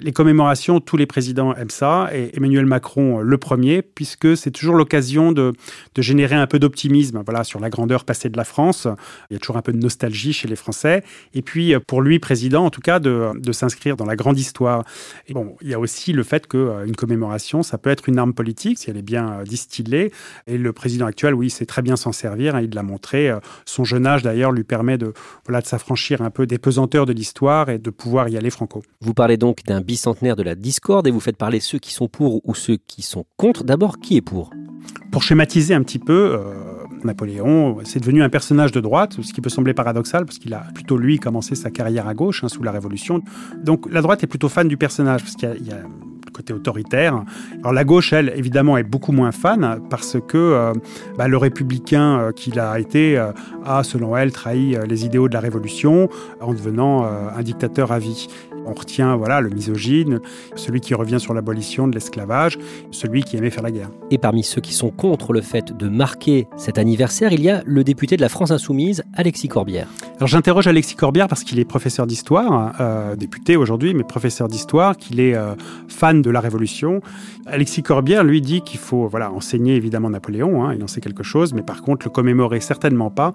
Les 0.00 0.10
commémorations, 0.10 0.80
tous 0.80 0.96
les 0.96 1.06
présidents 1.06 1.54
aiment 1.54 1.70
ça, 1.70 2.10
et 2.12 2.36
Emmanuel 2.36 2.66
Macron 2.66 3.20
euh, 3.20 3.22
le 3.22 3.38
premier, 3.38 3.82
puisque 3.82 4.36
c'est 4.36 4.50
toujours 4.50 4.74
l'occasion 4.74 5.30
de, 5.30 5.52
générer 5.96 6.34
un 6.34 6.48
peu 6.48 6.58
d'optimisme 6.58 7.22
voilà, 7.24 7.44
sur 7.44 7.60
la 7.60 7.70
grandeur 7.70 8.04
passée 8.04 8.28
de 8.28 8.36
la 8.36 8.42
France. 8.42 8.88
Il 9.30 9.34
y 9.34 9.36
a 9.36 9.38
toujours 9.38 9.56
un 9.56 9.62
peu 9.62 9.72
de 9.72 9.78
nostalgie 9.78 10.32
chez 10.32 10.48
les 10.48 10.56
Français. 10.56 11.04
Et 11.32 11.42
puis, 11.42 11.72
euh, 11.72 11.78
pour 11.78 12.02
lui, 12.02 12.18
président, 12.18 12.64
en 12.64 12.70
tout 12.70 12.80
cas, 12.80 12.98
de, 12.98 13.32
s'inscrire 13.52 13.96
dans 13.96 14.06
la 14.06 14.16
grande 14.16 14.40
histoire. 14.40 14.84
Et 15.28 15.34
bon, 15.34 15.54
il 15.60 15.68
y 15.68 15.74
a 15.74 15.78
aussi 15.78 16.12
le 16.12 16.24
fait 16.24 16.48
qu'une 16.48 16.96
commémoration, 16.96 17.62
ça 17.62 17.78
peut 17.78 17.90
être 17.90 18.08
une 18.08 18.18
arme 18.18 18.34
politique, 18.34 18.78
si 18.78 18.90
elle 18.90 18.96
est 18.96 19.02
bien 19.02 19.44
distillée. 19.44 20.10
Et 20.48 20.58
le 20.58 20.72
président 20.72 21.06
actuel, 21.06 21.32
oui, 21.32 21.48
sait 21.48 21.66
très 21.66 21.82
bien 21.82 21.94
s'en 21.94 22.10
servir. 22.10 22.56
Hein, 22.56 22.62
il 22.62 22.74
l'a 22.74 22.82
montré. 22.82 23.32
Son 23.66 23.84
jeune 23.84 23.99
âge 24.06 24.22
d'ailleurs 24.22 24.52
lui 24.52 24.64
permet 24.64 24.98
de, 24.98 25.12
voilà, 25.46 25.60
de 25.60 25.66
s'affranchir 25.66 26.22
un 26.22 26.30
peu 26.30 26.46
des 26.46 26.58
pesanteurs 26.58 27.06
de 27.06 27.12
l'histoire 27.12 27.68
et 27.68 27.78
de 27.78 27.90
pouvoir 27.90 28.28
y 28.28 28.36
aller 28.36 28.50
franco. 28.50 28.82
Vous 29.00 29.14
parlez 29.14 29.36
donc 29.36 29.64
d'un 29.64 29.80
bicentenaire 29.80 30.36
de 30.36 30.42
la 30.42 30.54
discorde 30.54 31.06
et 31.06 31.10
vous 31.10 31.20
faites 31.20 31.36
parler 31.36 31.60
ceux 31.60 31.78
qui 31.78 31.92
sont 31.92 32.08
pour 32.08 32.40
ou 32.46 32.54
ceux 32.54 32.76
qui 32.76 33.02
sont 33.02 33.24
contre. 33.36 33.64
D'abord, 33.64 33.98
qui 33.98 34.16
est 34.16 34.22
pour? 34.22 34.50
Pour 35.10 35.22
schématiser 35.22 35.74
un 35.74 35.82
petit 35.82 35.98
peu, 35.98 36.38
euh, 36.38 36.70
Napoléon, 37.04 37.78
c'est 37.84 38.00
devenu 38.00 38.22
un 38.22 38.28
personnage 38.28 38.72
de 38.72 38.80
droite, 38.80 39.20
ce 39.20 39.32
qui 39.32 39.40
peut 39.40 39.50
sembler 39.50 39.74
paradoxal 39.74 40.24
parce 40.24 40.38
qu'il 40.38 40.54
a 40.54 40.66
plutôt 40.74 40.96
lui 40.96 41.18
commencé 41.18 41.54
sa 41.54 41.70
carrière 41.70 42.06
à 42.06 42.14
gauche 42.14 42.44
hein, 42.44 42.48
sous 42.48 42.62
la 42.62 42.72
Révolution. 42.72 43.22
Donc 43.62 43.90
la 43.90 44.02
droite 44.02 44.22
est 44.24 44.26
plutôt 44.26 44.48
fan 44.48 44.68
du 44.68 44.76
personnage 44.76 45.22
parce 45.22 45.34
qu'il 45.34 45.66
y 45.66 45.72
a 45.72 45.82
côté 46.32 46.52
autoritaire. 46.52 47.24
Alors 47.60 47.72
la 47.72 47.84
gauche, 47.84 48.12
elle, 48.12 48.32
évidemment, 48.36 48.76
est 48.76 48.82
beaucoup 48.82 49.12
moins 49.12 49.32
fan 49.32 49.80
parce 49.90 50.16
que 50.26 50.38
euh, 50.38 50.72
bah, 51.16 51.28
le 51.28 51.36
républicain 51.36 52.18
euh, 52.18 52.32
qu'il 52.32 52.58
a 52.58 52.78
été 52.78 53.16
a, 53.64 53.82
selon 53.82 54.16
elle, 54.16 54.32
trahi 54.32 54.76
les 54.88 55.04
idéaux 55.04 55.28
de 55.28 55.34
la 55.34 55.40
Révolution 55.40 56.08
en 56.40 56.52
devenant 56.52 57.04
un 57.04 57.42
dictateur 57.42 57.92
à 57.92 57.98
vie. 57.98 58.28
On 58.66 58.72
retient 58.72 59.16
voilà 59.16 59.40
le 59.40 59.50
misogyne, 59.50 60.20
celui 60.54 60.80
qui 60.80 60.94
revient 60.94 61.20
sur 61.20 61.34
l'abolition 61.34 61.88
de 61.88 61.94
l'esclavage, 61.94 62.58
celui 62.90 63.22
qui 63.22 63.36
aimait 63.36 63.50
faire 63.50 63.62
la 63.62 63.70
guerre. 63.70 63.90
Et 64.10 64.18
parmi 64.18 64.42
ceux 64.42 64.60
qui 64.60 64.72
sont 64.72 64.90
contre 64.90 65.32
le 65.32 65.40
fait 65.40 65.76
de 65.76 65.88
marquer 65.88 66.48
cet 66.56 66.78
anniversaire, 66.78 67.32
il 67.32 67.42
y 67.42 67.50
a 67.50 67.62
le 67.64 67.84
député 67.84 68.16
de 68.16 68.22
la 68.22 68.28
France 68.28 68.50
Insoumise, 68.50 69.02
Alexis 69.14 69.48
Corbière. 69.48 69.88
Alors 70.16 70.28
j'interroge 70.28 70.66
Alexis 70.66 70.96
Corbière 70.96 71.28
parce 71.28 71.44
qu'il 71.44 71.58
est 71.58 71.64
professeur 71.64 72.06
d'histoire, 72.06 72.74
euh, 72.80 73.16
député 73.16 73.56
aujourd'hui, 73.56 73.94
mais 73.94 74.04
professeur 74.04 74.48
d'histoire, 74.48 74.96
qu'il 74.96 75.18
est 75.20 75.34
euh, 75.34 75.54
fan 75.88 76.20
de 76.20 76.30
la 76.30 76.40
Révolution. 76.40 77.00
Alexis 77.46 77.82
Corbière 77.82 78.22
lui 78.22 78.40
dit 78.40 78.60
qu'il 78.60 78.78
faut 78.78 79.08
voilà 79.08 79.32
enseigner 79.32 79.76
évidemment 79.76 80.10
Napoléon, 80.10 80.64
hein, 80.64 80.74
il 80.74 80.82
en 80.82 80.86
sait 80.88 81.00
quelque 81.00 81.22
chose, 81.22 81.54
mais 81.54 81.62
par 81.62 81.82
contre 81.82 82.06
le 82.06 82.10
commémorer 82.10 82.60
certainement 82.60 83.10
pas 83.10 83.32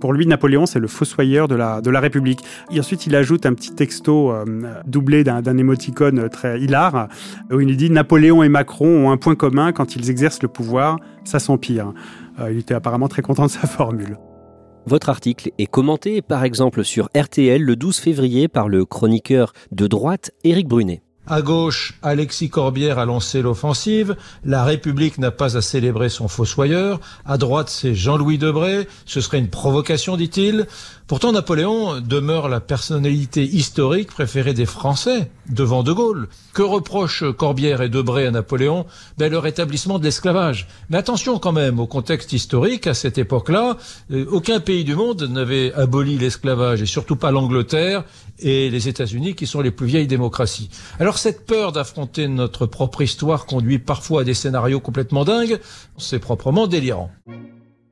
pour 0.00 0.12
lui, 0.12 0.26
Napoléon, 0.26 0.66
c'est 0.66 0.78
le 0.78 0.88
fossoyeur 0.88 1.48
de 1.48 1.54
la, 1.54 1.80
de 1.80 1.90
la 1.90 2.00
République. 2.00 2.40
Et 2.70 2.78
ensuite, 2.78 3.06
il 3.06 3.16
ajoute 3.16 3.46
un 3.46 3.54
petit 3.54 3.74
texto 3.74 4.30
euh, 4.30 4.44
doublé 4.86 5.24
d'un 5.24 5.56
émoticône 5.56 6.28
très 6.28 6.60
hilar, 6.60 7.08
où 7.52 7.60
il 7.60 7.76
dit 7.76 7.90
Napoléon 7.90 8.42
et 8.42 8.48
Macron 8.48 9.06
ont 9.06 9.10
un 9.10 9.16
point 9.16 9.34
commun 9.34 9.72
quand 9.72 9.96
ils 9.96 10.10
exercent 10.10 10.42
le 10.42 10.48
pouvoir, 10.48 10.98
ça 11.24 11.38
s'empire. 11.38 11.92
Euh, 12.40 12.52
il 12.52 12.58
était 12.58 12.74
apparemment 12.74 13.08
très 13.08 13.22
content 13.22 13.46
de 13.46 13.50
sa 13.50 13.66
formule. 13.66 14.18
Votre 14.86 15.08
article 15.08 15.50
est 15.58 15.66
commenté 15.66 16.22
par 16.22 16.44
exemple 16.44 16.84
sur 16.84 17.08
RTL 17.16 17.60
le 17.60 17.74
12 17.74 17.98
février 17.98 18.46
par 18.46 18.68
le 18.68 18.84
chroniqueur 18.84 19.52
de 19.72 19.88
droite 19.88 20.30
Éric 20.44 20.68
Brunet. 20.68 21.02
À 21.28 21.42
gauche, 21.42 21.94
Alexis 22.02 22.50
Corbière 22.50 23.00
a 23.00 23.04
lancé 23.04 23.42
l'offensive. 23.42 24.14
La 24.44 24.62
République 24.62 25.18
n'a 25.18 25.32
pas 25.32 25.56
à 25.56 25.60
célébrer 25.60 26.08
son 26.08 26.28
fossoyeur. 26.28 27.00
À 27.24 27.36
droite, 27.36 27.68
c'est 27.68 27.96
Jean-Louis 27.96 28.38
Debré. 28.38 28.86
Ce 29.06 29.20
serait 29.20 29.40
une 29.40 29.50
provocation, 29.50 30.16
dit-il. 30.16 30.66
Pourtant, 31.08 31.32
Napoléon 31.32 32.00
demeure 32.00 32.48
la 32.48 32.60
personnalité 32.60 33.42
historique 33.42 34.08
préférée 34.08 34.54
des 34.54 34.66
Français 34.66 35.30
devant 35.48 35.82
De 35.82 35.92
Gaulle. 35.92 36.28
Que 36.52 36.62
reprochent 36.62 37.24
Corbière 37.36 37.82
et 37.82 37.88
Debré 37.88 38.26
à 38.26 38.30
Napoléon? 38.30 38.86
Ben, 39.18 39.30
Le 39.30 39.38
rétablissement 39.38 39.98
de 39.98 40.04
l'esclavage. 40.04 40.68
Mais 40.90 40.96
attention 40.96 41.38
quand 41.40 41.52
même 41.52 41.80
au 41.80 41.86
contexte 41.88 42.32
historique. 42.32 42.86
À 42.86 42.94
cette 42.94 43.18
époque-là, 43.18 43.76
euh, 44.12 44.26
aucun 44.30 44.60
pays 44.60 44.84
du 44.84 44.94
monde 44.94 45.22
n'avait 45.22 45.72
aboli 45.74 46.18
l'esclavage, 46.18 46.82
et 46.82 46.86
surtout 46.86 47.16
pas 47.16 47.32
l'Angleterre 47.32 48.04
et 48.38 48.70
les 48.70 48.88
États-Unis, 48.88 49.34
qui 49.34 49.46
sont 49.46 49.60
les 49.60 49.70
plus 49.70 49.86
vieilles 49.86 50.06
démocraties. 50.06 50.70
Alors 51.00 51.18
cette 51.18 51.46
peur 51.46 51.72
d'affronter 51.72 52.28
notre 52.28 52.66
propre 52.66 53.02
histoire 53.02 53.46
conduit 53.46 53.78
parfois 53.78 54.22
à 54.22 54.24
des 54.24 54.34
scénarios 54.34 54.80
complètement 54.80 55.24
dingues. 55.24 55.58
C'est 55.98 56.18
proprement 56.18 56.66
délirant. 56.66 57.10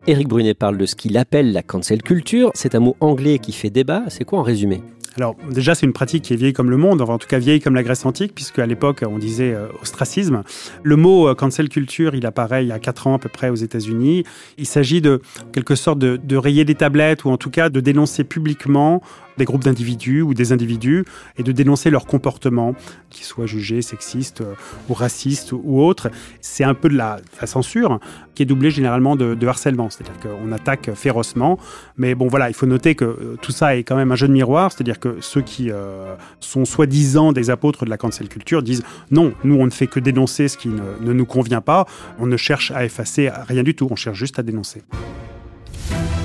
Éric 0.07 0.29
Brunet 0.29 0.55
parle 0.55 0.77
de 0.77 0.85
ce 0.85 0.95
qu'il 0.95 1.17
appelle 1.17 1.53
la 1.53 1.63
cancel 1.63 2.03
culture. 2.03 2.51
C'est 2.55 2.75
un 2.75 2.81
mot 2.81 2.97
anglais 3.01 3.39
qui 3.39 3.53
fait 3.53 3.71
débat. 3.71 4.03
C'est 4.09 4.25
quoi 4.25 4.39
en 4.39 4.43
résumé? 4.43 4.83
Alors 5.17 5.37
déjà, 5.49 5.75
c'est 5.75 5.87
une 5.87 5.93
pratique 5.93 6.25
qui 6.25 6.33
est 6.33 6.37
vieille 6.37 6.53
comme 6.53 6.71
le 6.71 6.77
monde, 6.77 7.01
en 7.01 7.19
tout 7.19 7.29
cas 7.29 7.39
vieille 7.39 7.61
comme 7.61 7.77
la 7.77 7.85
Grèce 7.85 8.05
antique, 8.05 8.35
puisque 8.35 8.59
à 8.59 8.67
l'époque, 8.67 9.05
on 9.09 9.19
disait 9.19 9.55
euh, 9.55 9.69
ostracisme. 9.81 10.43
Le 10.83 10.97
mot 10.97 11.29
euh, 11.29 11.35
cancel 11.35 11.69
culture, 11.69 12.15
il 12.17 12.27
apparaît 12.27 12.65
il 12.65 12.69
y 12.69 12.73
a 12.73 12.81
4 12.81 13.07
ans 13.07 13.15
à 13.15 13.19
peu 13.19 13.29
près 13.29 13.49
aux 13.49 13.55
États-Unis. 13.55 14.25
Il 14.59 14.67
s'agit 14.67 15.01
de 15.01 15.23
quelque 15.53 15.77
sorte 15.77 16.01
de, 16.01 16.19
de 16.23 16.37
rayer 16.37 16.65
des 16.65 16.75
tablettes, 16.75 17.25
ou 17.25 17.31
en 17.31 17.37
tout 17.37 17.51
cas 17.51 17.69
de 17.69 17.81
dénoncer 17.81 18.25
publiquement 18.25 19.03
des 19.37 19.45
groupes 19.45 19.65
d'individus 19.65 20.23
ou 20.23 20.35
des 20.35 20.53
individus 20.53 21.05
et 21.39 21.43
de 21.43 21.53
dénoncer 21.53 21.91
leur 21.91 22.07
comportement, 22.07 22.75
qu'ils 23.11 23.25
soient 23.25 23.47
jugés 23.47 23.83
sexistes 23.83 24.41
euh, 24.41 24.55
ou 24.89 24.95
racistes 24.95 25.53
ou 25.53 25.81
autres. 25.81 26.11
C'est 26.41 26.65
un 26.65 26.75
peu 26.75 26.89
de 26.89 26.97
la, 26.97 27.19
censure 27.45 28.01
qui 28.35 28.43
est 28.43 28.47
doublée 28.47 28.71
généralement 28.71 29.17
de, 29.17 29.47
harcèlement, 29.47 29.91
c'est-à-dire 29.91 30.19
qu'on 30.21 30.51
attaque 30.53 30.95
férocement. 30.95 31.59
Mais 31.97 32.15
bon, 32.15 32.27
voilà, 32.29 32.49
il 32.49 32.55
faut 32.55 32.67
noter 32.67 32.95
que 32.95 33.05
euh, 33.05 33.37
tout 33.41 33.53
ça 33.53 33.77
est 33.77 33.85
quand 33.85 33.97
même 33.97 34.13
un 34.13 34.17
jeu 34.17 34.29
de 34.29 34.33
miroir, 34.33 34.73
c'est-à-dire 34.73 34.99
que 34.99 35.19
ceux 35.21 35.43
qui 35.43 35.71
euh, 35.71 36.15
sont 36.41 36.65
soi-disant 36.65 37.33
des 37.33 37.51
apôtres 37.51 37.85
de 37.85 37.91
la 37.91 37.97
cancel 37.97 38.29
culture 38.29 38.63
disent 38.63 38.83
non, 39.11 39.35
nous 39.45 39.57
on 39.57 39.67
ne 39.67 39.71
fait 39.71 39.87
que 39.87 40.01
dénoncer 40.01 40.49
ce 40.49 40.57
qui 40.57 40.69
ne, 40.69 40.81
ne 41.01 41.13
nous 41.13 41.27
convient 41.27 41.61
pas, 41.61 41.87
on 42.19 42.27
ne 42.27 42.37
cherche 42.37 42.71
à 42.71 42.85
effacer 42.85 43.31
rien 43.47 43.63
du 43.63 43.75
tout, 43.75 43.89
on 43.91 43.97
cherche 43.97 44.19
juste 44.19 44.39
à 44.39 44.43
dénoncer. 44.43 44.83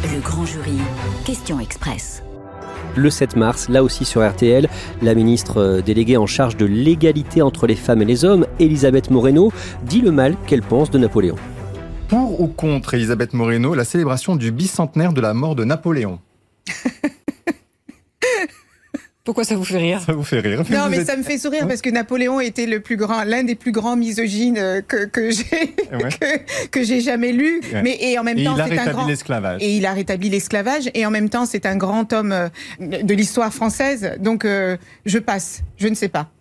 Le 0.03 0.21
grand 0.21 0.45
jury, 0.45 0.77
question 1.25 1.59
express 1.59 2.23
le 2.99 3.09
7 3.09 3.35
mars, 3.35 3.69
là 3.69 3.83
aussi 3.83 4.05
sur 4.05 4.27
RTL, 4.27 4.69
la 5.01 5.15
ministre 5.15 5.57
euh, 5.57 5.81
déléguée 5.81 6.17
en 6.17 6.27
charge 6.27 6.57
de 6.57 6.65
l'égalité 6.65 7.41
entre 7.41 7.65
les 7.67 7.75
femmes 7.75 8.01
et 8.01 8.05
les 8.05 8.25
hommes, 8.25 8.45
Elisabeth 8.59 9.09
Moreno, 9.09 9.51
dit 9.85 10.01
le 10.01 10.11
mal 10.11 10.35
qu'elle 10.45 10.61
pense 10.61 10.91
de 10.91 10.97
Napoléon. 10.97 11.35
Pour 12.07 12.41
ou 12.41 12.47
contre 12.47 12.93
Elisabeth 12.93 13.33
Moreno, 13.33 13.73
la 13.73 13.85
célébration 13.85 14.35
du 14.35 14.51
bicentenaire 14.51 15.13
de 15.13 15.21
la 15.21 15.33
mort 15.33 15.55
de 15.55 15.63
Napoléon? 15.63 16.19
Pourquoi 19.29 19.43
ça 19.43 19.55
vous 19.55 19.63
fait 19.63 19.77
rire 19.77 20.01
Ça 20.03 20.13
vous 20.13 20.23
fait 20.23 20.39
rire. 20.39 20.63
Non, 20.71 20.87
mais 20.89 21.05
ça 21.05 21.15
me 21.15 21.21
fait 21.21 21.37
sourire 21.37 21.67
parce 21.67 21.81
que 21.81 21.91
Napoléon 21.91 22.39
était 22.39 22.65
le 22.65 22.79
plus 22.79 22.97
grand, 22.97 23.23
l'un 23.25 23.43
des 23.43 23.53
plus 23.53 23.71
grands 23.71 23.95
misogynes 23.95 24.57
euh, 24.57 24.81
que, 24.81 25.05
que 25.05 25.29
j'ai 25.29 25.75
que, 26.71 26.81
j'ai 26.83 26.99
jamais 26.99 27.31
lu. 27.31 27.61
Mais 27.83 27.95
et 28.01 28.17
en 28.17 28.23
même 28.23 28.43
temps, 28.43 28.55
c'est 28.57 28.79
un 28.79 28.87
grand 28.87 29.05
l'esclavage. 29.05 29.61
Et 29.61 29.77
il 29.77 29.85
a 29.85 29.93
rétabli 29.93 30.31
l'esclavage. 30.31 30.89
Et 30.95 31.05
en 31.05 31.11
même 31.11 31.29
temps, 31.29 31.45
c'est 31.45 31.67
un 31.67 31.75
grand 31.75 32.11
homme 32.11 32.31
euh, 32.31 32.49
de 32.79 33.13
l'histoire 33.13 33.53
française. 33.53 34.13
Donc, 34.19 34.45
euh, 34.45 34.77
je 35.05 35.19
passe. 35.19 35.61
Je 35.77 35.89
ne 35.89 35.93
sais 35.93 36.09
pas. 36.09 36.31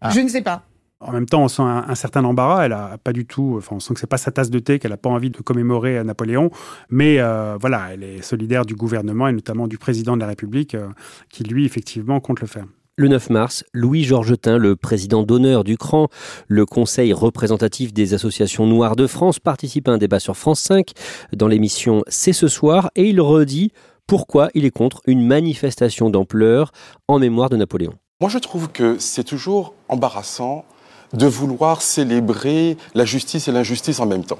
Ah. 0.00 0.10
Je 0.10 0.20
ne 0.20 0.28
sais 0.28 0.42
pas. 0.42 0.62
En 1.02 1.12
même 1.12 1.26
temps, 1.26 1.42
on 1.42 1.48
sent 1.48 1.62
un, 1.62 1.94
certain 1.94 2.24
embarras. 2.24 2.64
Elle 2.64 2.72
a 2.72 2.98
pas 3.02 3.12
du 3.12 3.26
tout, 3.26 3.56
enfin, 3.58 3.76
on 3.76 3.80
sent 3.80 3.94
que 3.94 4.00
c'est 4.00 4.06
pas 4.06 4.18
sa 4.18 4.30
tasse 4.30 4.50
de 4.50 4.58
thé, 4.58 4.78
qu'elle 4.78 4.92
a 4.92 4.96
pas 4.96 5.10
envie 5.10 5.30
de 5.30 5.38
commémorer 5.38 6.02
Napoléon. 6.04 6.50
Mais 6.90 7.16
euh, 7.18 7.56
voilà, 7.60 7.88
elle 7.92 8.04
est 8.04 8.22
solidaire 8.22 8.64
du 8.64 8.74
gouvernement 8.74 9.28
et 9.28 9.32
notamment 9.32 9.66
du 9.66 9.78
président 9.78 10.14
de 10.14 10.20
la 10.20 10.28
République, 10.28 10.74
euh, 10.74 10.88
qui 11.28 11.42
lui, 11.44 11.64
effectivement, 11.64 12.20
compte 12.20 12.40
le 12.40 12.46
faire. 12.46 12.66
Le 12.96 13.08
9 13.08 13.30
mars, 13.30 13.64
Louis 13.72 14.04
Georgetin, 14.04 14.58
le 14.58 14.76
président 14.76 15.22
d'honneur 15.22 15.64
du 15.64 15.78
CRAN, 15.78 16.08
le 16.46 16.66
conseil 16.66 17.14
représentatif 17.14 17.94
des 17.94 18.12
associations 18.12 18.66
noires 18.66 18.96
de 18.96 19.06
France, 19.06 19.40
participe 19.40 19.88
à 19.88 19.92
un 19.92 19.98
débat 19.98 20.20
sur 20.20 20.36
France 20.36 20.60
5 20.60 20.90
dans 21.32 21.48
l'émission 21.48 22.02
C'est 22.06 22.34
ce 22.34 22.48
soir 22.48 22.90
et 22.94 23.08
il 23.08 23.20
redit 23.20 23.72
pourquoi 24.06 24.50
il 24.54 24.66
est 24.66 24.70
contre 24.70 25.00
une 25.06 25.26
manifestation 25.26 26.10
d'ampleur 26.10 26.70
en 27.08 27.18
mémoire 27.18 27.48
de 27.48 27.56
Napoléon. 27.56 27.94
Moi, 28.20 28.28
je 28.28 28.38
trouve 28.38 28.68
que 28.70 28.98
c'est 28.98 29.24
toujours 29.24 29.74
embarrassant 29.88 30.66
de 31.12 31.26
vouloir 31.26 31.82
célébrer 31.82 32.76
la 32.94 33.04
justice 33.04 33.48
et 33.48 33.52
l'injustice 33.52 34.00
en 34.00 34.06
même 34.06 34.24
temps. 34.24 34.38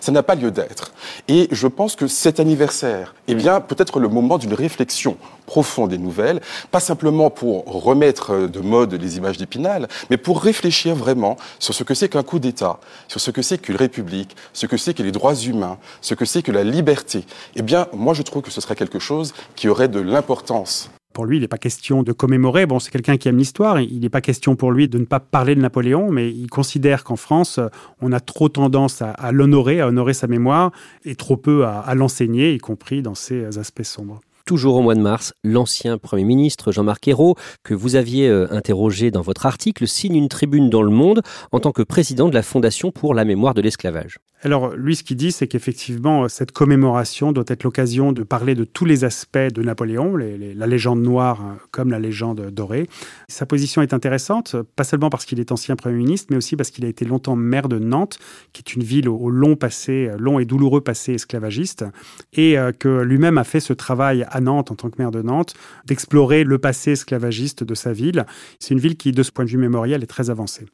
Ça 0.00 0.12
n'a 0.12 0.22
pas 0.22 0.34
lieu 0.34 0.50
d'être. 0.50 0.92
Et 1.28 1.48
je 1.50 1.66
pense 1.66 1.96
que 1.96 2.06
cet 2.06 2.40
anniversaire, 2.40 3.14
eh 3.28 3.34
bien, 3.34 3.60
peut 3.60 3.76
être 3.78 4.00
le 4.00 4.08
moment 4.08 4.38
d'une 4.38 4.54
réflexion 4.54 5.16
profonde 5.46 5.92
et 5.92 5.98
nouvelle, 5.98 6.40
pas 6.70 6.80
simplement 6.80 7.30
pour 7.30 7.64
remettre 7.66 8.46
de 8.46 8.60
mode 8.60 8.94
les 8.94 9.16
images 9.16 9.36
d'Épinal, 9.36 9.88
mais 10.10 10.16
pour 10.16 10.40
réfléchir 10.40 10.94
vraiment 10.94 11.36
sur 11.58 11.74
ce 11.74 11.84
que 11.84 11.94
c'est 11.94 12.08
qu'un 12.08 12.22
coup 12.22 12.38
d'État, 12.38 12.78
sur 13.08 13.20
ce 13.20 13.30
que 13.30 13.42
c'est 13.42 13.58
qu'une 13.58 13.76
république, 13.76 14.36
ce 14.52 14.66
que 14.66 14.76
c'est 14.76 14.94
que 14.94 15.02
les 15.02 15.12
droits 15.12 15.34
humains, 15.34 15.78
ce 16.00 16.14
que 16.14 16.24
c'est 16.24 16.42
que 16.42 16.52
la 16.52 16.64
liberté. 16.64 17.24
Eh 17.56 17.62
bien, 17.62 17.88
moi, 17.92 18.14
je 18.14 18.22
trouve 18.22 18.42
que 18.42 18.50
ce 18.50 18.60
serait 18.60 18.76
quelque 18.76 18.98
chose 18.98 19.34
qui 19.56 19.68
aurait 19.68 19.88
de 19.88 20.00
l'importance 20.00 20.90
pour 21.14 21.24
lui, 21.24 21.38
il 21.38 21.40
n'est 21.40 21.48
pas 21.48 21.56
question 21.56 22.02
de 22.02 22.12
commémorer. 22.12 22.66
Bon, 22.66 22.78
c'est 22.78 22.90
quelqu'un 22.90 23.16
qui 23.16 23.28
aime 23.28 23.38
l'histoire. 23.38 23.80
Il 23.80 24.00
n'est 24.00 24.10
pas 24.10 24.20
question 24.20 24.56
pour 24.56 24.72
lui 24.72 24.88
de 24.88 24.98
ne 24.98 25.06
pas 25.06 25.20
parler 25.20 25.54
de 25.54 25.60
Napoléon, 25.60 26.10
mais 26.10 26.28
il 26.28 26.50
considère 26.50 27.04
qu'en 27.04 27.16
France, 27.16 27.58
on 28.02 28.12
a 28.12 28.20
trop 28.20 28.50
tendance 28.50 29.00
à, 29.00 29.32
l'honorer, 29.32 29.80
à 29.80 29.88
honorer 29.88 30.12
sa 30.12 30.26
mémoire, 30.26 30.72
et 31.04 31.14
trop 31.14 31.38
peu 31.38 31.64
à 31.64 31.94
l'enseigner, 31.94 32.52
y 32.52 32.58
compris 32.58 33.00
dans 33.00 33.14
ses 33.14 33.58
aspects 33.58 33.84
sombres. 33.84 34.20
Toujours 34.46 34.74
au 34.74 34.82
mois 34.82 34.94
de 34.94 35.00
mars, 35.00 35.32
l'ancien 35.42 35.96
Premier 35.96 36.24
ministre 36.24 36.70
Jean-Marc 36.70 37.08
Ayrault, 37.08 37.34
que 37.62 37.72
vous 37.72 37.96
aviez 37.96 38.28
euh, 38.28 38.46
interrogé 38.50 39.10
dans 39.10 39.22
votre 39.22 39.46
article, 39.46 39.88
signe 39.88 40.16
une 40.16 40.28
tribune 40.28 40.68
dans 40.68 40.82
Le 40.82 40.90
Monde 40.90 41.22
en 41.50 41.60
tant 41.60 41.72
que 41.72 41.80
président 41.80 42.28
de 42.28 42.34
la 42.34 42.42
Fondation 42.42 42.90
pour 42.90 43.14
la 43.14 43.24
mémoire 43.24 43.54
de 43.54 43.62
l'esclavage. 43.62 44.18
Alors, 44.44 44.76
lui, 44.76 44.94
ce 44.94 45.02
qu'il 45.02 45.16
dit, 45.16 45.32
c'est 45.32 45.48
qu'effectivement, 45.48 46.28
cette 46.28 46.52
commémoration 46.52 47.32
doit 47.32 47.46
être 47.48 47.64
l'occasion 47.64 48.12
de 48.12 48.22
parler 48.22 48.54
de 48.54 48.64
tous 48.64 48.84
les 48.84 49.04
aspects 49.04 49.38
de 49.38 49.62
Napoléon, 49.62 50.16
la 50.16 50.66
légende 50.66 51.00
noire 51.00 51.40
hein, 51.40 51.56
comme 51.70 51.90
la 51.90 51.98
légende 51.98 52.50
dorée. 52.50 52.86
Sa 53.28 53.46
position 53.46 53.80
est 53.80 53.94
intéressante, 53.94 54.54
pas 54.76 54.84
seulement 54.84 55.08
parce 55.08 55.24
qu'il 55.24 55.40
est 55.40 55.50
ancien 55.50 55.76
Premier 55.76 55.96
ministre, 55.96 56.26
mais 56.28 56.36
aussi 56.36 56.56
parce 56.56 56.70
qu'il 56.70 56.84
a 56.84 56.88
été 56.88 57.06
longtemps 57.06 57.36
maire 57.36 57.70
de 57.70 57.78
Nantes, 57.78 58.18
qui 58.52 58.60
est 58.60 58.74
une 58.74 58.82
ville 58.82 59.08
au, 59.08 59.30
long 59.30 59.56
passé, 59.56 60.10
long 60.18 60.38
et 60.38 60.44
douloureux 60.44 60.82
passé 60.82 61.14
esclavagiste, 61.14 61.86
et 62.34 62.58
euh, 62.58 62.72
que 62.72 63.00
lui-même 63.00 63.38
a 63.38 63.44
fait 63.44 63.60
ce 63.60 63.72
travail 63.72 64.26
à 64.34 64.40
Nantes, 64.40 64.70
en 64.70 64.74
tant 64.74 64.90
que 64.90 64.96
maire 64.98 65.10
de 65.10 65.22
Nantes, 65.22 65.54
d'explorer 65.86 66.44
le 66.44 66.58
passé 66.58 66.92
esclavagiste 66.92 67.64
de 67.64 67.74
sa 67.74 67.92
ville. 67.92 68.26
C'est 68.58 68.74
une 68.74 68.80
ville 68.80 68.96
qui, 68.96 69.12
de 69.12 69.22
ce 69.22 69.30
point 69.30 69.44
de 69.44 69.50
vue 69.50 69.58
mémoriel, 69.58 70.02
est 70.02 70.06
très 70.06 70.30
avancée. 70.30 70.66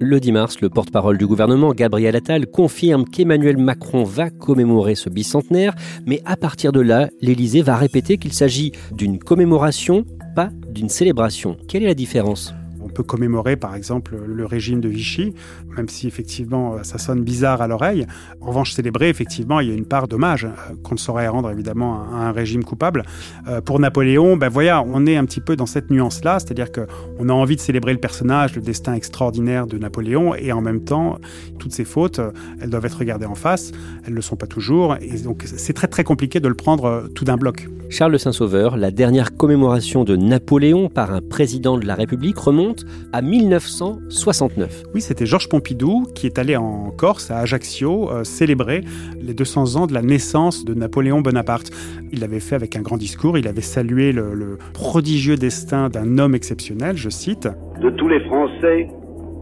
Le 0.00 0.20
10 0.20 0.32
mars, 0.32 0.60
le 0.60 0.70
porte-parole 0.70 1.18
du 1.18 1.26
gouvernement, 1.26 1.72
Gabriel 1.72 2.14
Attal, 2.14 2.46
confirme 2.46 3.04
qu'Emmanuel 3.04 3.56
Macron 3.56 4.04
va 4.04 4.30
commémorer 4.30 4.94
ce 4.94 5.10
bicentenaire, 5.10 5.74
mais 6.06 6.22
à 6.24 6.36
partir 6.36 6.70
de 6.70 6.80
là, 6.80 7.08
l'Élysée 7.20 7.62
va 7.62 7.76
répéter 7.76 8.16
qu'il 8.16 8.32
s'agit 8.32 8.70
d'une 8.92 9.18
commémoration, 9.18 10.04
pas 10.36 10.50
d'une 10.70 10.88
célébration. 10.88 11.56
Quelle 11.66 11.82
est 11.82 11.88
la 11.88 11.94
différence? 11.94 12.54
Peut 12.98 13.04
commémorer 13.04 13.54
par 13.54 13.76
exemple 13.76 14.16
le 14.26 14.44
régime 14.44 14.80
de 14.80 14.88
Vichy, 14.88 15.32
même 15.76 15.88
si 15.88 16.08
effectivement 16.08 16.82
ça 16.82 16.98
sonne 16.98 17.22
bizarre 17.22 17.62
à 17.62 17.68
l'oreille. 17.68 18.06
En 18.40 18.46
revanche, 18.46 18.72
célébrer, 18.72 19.08
effectivement, 19.08 19.60
il 19.60 19.68
y 19.68 19.70
a 19.70 19.74
une 19.74 19.86
part 19.86 20.08
d'hommage 20.08 20.46
euh, 20.46 20.74
qu'on 20.82 20.94
ne 20.94 20.98
saurait 20.98 21.28
rendre 21.28 21.48
évidemment 21.52 22.02
à 22.12 22.26
un 22.26 22.32
régime 22.32 22.64
coupable. 22.64 23.04
Euh, 23.46 23.60
pour 23.60 23.78
Napoléon, 23.78 24.36
ben 24.36 24.48
voilà, 24.48 24.82
on 24.84 25.06
est 25.06 25.16
un 25.16 25.24
petit 25.26 25.40
peu 25.40 25.54
dans 25.54 25.66
cette 25.66 25.92
nuance-là, 25.92 26.40
c'est-à-dire 26.40 26.72
qu'on 26.72 27.28
a 27.28 27.32
envie 27.32 27.54
de 27.54 27.60
célébrer 27.60 27.92
le 27.92 28.00
personnage, 28.00 28.56
le 28.56 28.62
destin 28.62 28.94
extraordinaire 28.94 29.68
de 29.68 29.78
Napoléon, 29.78 30.34
et 30.34 30.50
en 30.50 30.60
même 30.60 30.82
temps, 30.82 31.20
toutes 31.60 31.72
ses 31.72 31.84
fautes, 31.84 32.18
euh, 32.18 32.32
elles 32.60 32.70
doivent 32.70 32.86
être 32.86 32.98
regardées 32.98 33.26
en 33.26 33.36
face, 33.36 33.70
elles 34.04 34.10
ne 34.10 34.16
le 34.16 34.22
sont 34.22 34.36
pas 34.36 34.48
toujours, 34.48 34.96
et 35.00 35.18
donc 35.20 35.44
c'est 35.46 35.72
très 35.72 35.86
très 35.86 36.02
compliqué 36.02 36.40
de 36.40 36.48
le 36.48 36.54
prendre 36.54 37.08
tout 37.14 37.24
d'un 37.24 37.36
bloc. 37.36 37.68
Charles 37.90 38.18
Saint-Sauveur, 38.18 38.76
la 38.76 38.90
dernière 38.90 39.34
commémoration 39.34 40.04
de 40.04 40.14
Napoléon 40.14 40.90
par 40.90 41.10
un 41.10 41.22
président 41.22 41.78
de 41.78 41.86
la 41.86 41.94
République 41.94 42.38
remonte 42.38 42.84
à 43.12 43.22
1969. 43.22 44.84
Oui, 44.94 45.00
c'était 45.00 45.26
Georges 45.26 45.48
Pompidou 45.48 46.06
qui 46.14 46.26
est 46.26 46.38
allé 46.38 46.56
en 46.56 46.90
Corse, 46.90 47.30
à 47.30 47.38
Ajaccio, 47.38 48.10
euh, 48.10 48.24
célébrer 48.24 48.82
les 49.20 49.34
200 49.34 49.76
ans 49.76 49.86
de 49.86 49.94
la 49.94 50.02
naissance 50.02 50.64
de 50.64 50.74
Napoléon 50.74 51.20
Bonaparte. 51.20 51.70
Il 52.12 52.20
l'avait 52.20 52.40
fait 52.40 52.54
avec 52.54 52.76
un 52.76 52.82
grand 52.82 52.96
discours, 52.96 53.38
il 53.38 53.48
avait 53.48 53.60
salué 53.60 54.12
le, 54.12 54.34
le 54.34 54.58
prodigieux 54.72 55.36
destin 55.36 55.88
d'un 55.88 56.18
homme 56.18 56.34
exceptionnel, 56.34 56.96
je 56.96 57.08
cite. 57.08 57.48
De 57.80 57.90
tous 57.90 58.08
les 58.08 58.20
Français, 58.24 58.88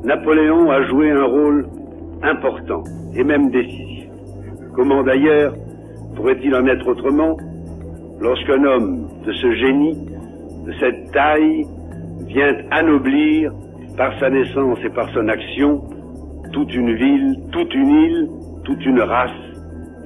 Napoléon 0.04 0.70
a 0.70 0.86
joué 0.88 1.10
un 1.10 1.24
rôle 1.24 1.68
important 2.22 2.84
et 3.14 3.24
même 3.24 3.50
décisif. 3.50 4.06
Comment 4.74 5.02
d'ailleurs 5.02 5.54
pourrait-il 6.16 6.54
en 6.54 6.66
être 6.66 6.86
autrement 6.86 7.36
lorsqu'un 8.20 8.62
homme 8.64 9.08
de 9.26 9.32
ce 9.32 9.54
génie, 9.54 9.96
de 10.66 10.72
cette 10.80 11.12
taille, 11.12 11.66
vient 12.26 12.56
anoblir 12.70 13.52
par 13.96 14.18
sa 14.20 14.30
naissance 14.30 14.78
et 14.84 14.90
par 14.90 15.08
son 15.14 15.28
action 15.28 15.82
toute 16.52 16.74
une 16.74 16.94
ville, 16.94 17.36
toute 17.52 17.74
une 17.74 17.88
île, 17.88 18.28
toute 18.64 18.84
une 18.84 19.00
race 19.00 19.30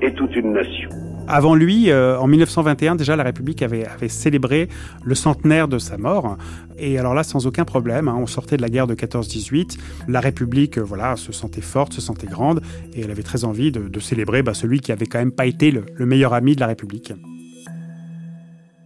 et 0.03 0.13
toute 0.15 0.35
une 0.37 0.53
nation. 0.53 0.91
Avant 1.33 1.55
lui, 1.55 1.91
euh, 1.91 2.19
en 2.19 2.27
1921, 2.27 2.97
déjà, 2.97 3.15
la 3.15 3.23
République 3.23 3.63
avait, 3.63 3.87
avait, 3.87 4.09
célébré 4.09 4.69
le 5.05 5.15
centenaire 5.15 5.69
de 5.69 5.79
sa 5.79 5.97
mort. 5.97 6.37
Et 6.77 6.99
alors 6.99 7.15
là, 7.15 7.23
sans 7.23 7.47
aucun 7.47 7.65
problème, 7.65 8.09
hein, 8.09 8.17
on 8.19 8.27
sortait 8.27 8.57
de 8.57 8.63
la 8.63 8.69
guerre 8.69 8.89
de 8.89 8.97
14-18. 8.97 9.79
La 10.09 10.19
République, 10.19 10.79
euh, 10.79 10.83
voilà, 10.83 11.15
se 11.15 11.31
sentait 11.31 11.61
forte, 11.61 11.93
se 11.93 12.01
sentait 12.01 12.27
grande, 12.27 12.61
et 12.95 13.03
elle 13.03 13.13
avait 13.13 13.23
très 13.23 13.45
envie 13.45 13.71
de, 13.71 13.87
de 13.87 14.01
célébrer 14.01 14.43
bah, 14.43 14.55
celui 14.55 14.81
qui 14.81 14.91
avait 14.91 15.07
quand 15.07 15.21
même 15.21 15.31
pas 15.31 15.47
été 15.47 15.71
le, 15.71 15.85
le 15.95 16.05
meilleur 16.05 16.35
ami 16.35 16.57
de 16.57 16.61
la 16.61 16.67
République. 16.67 17.13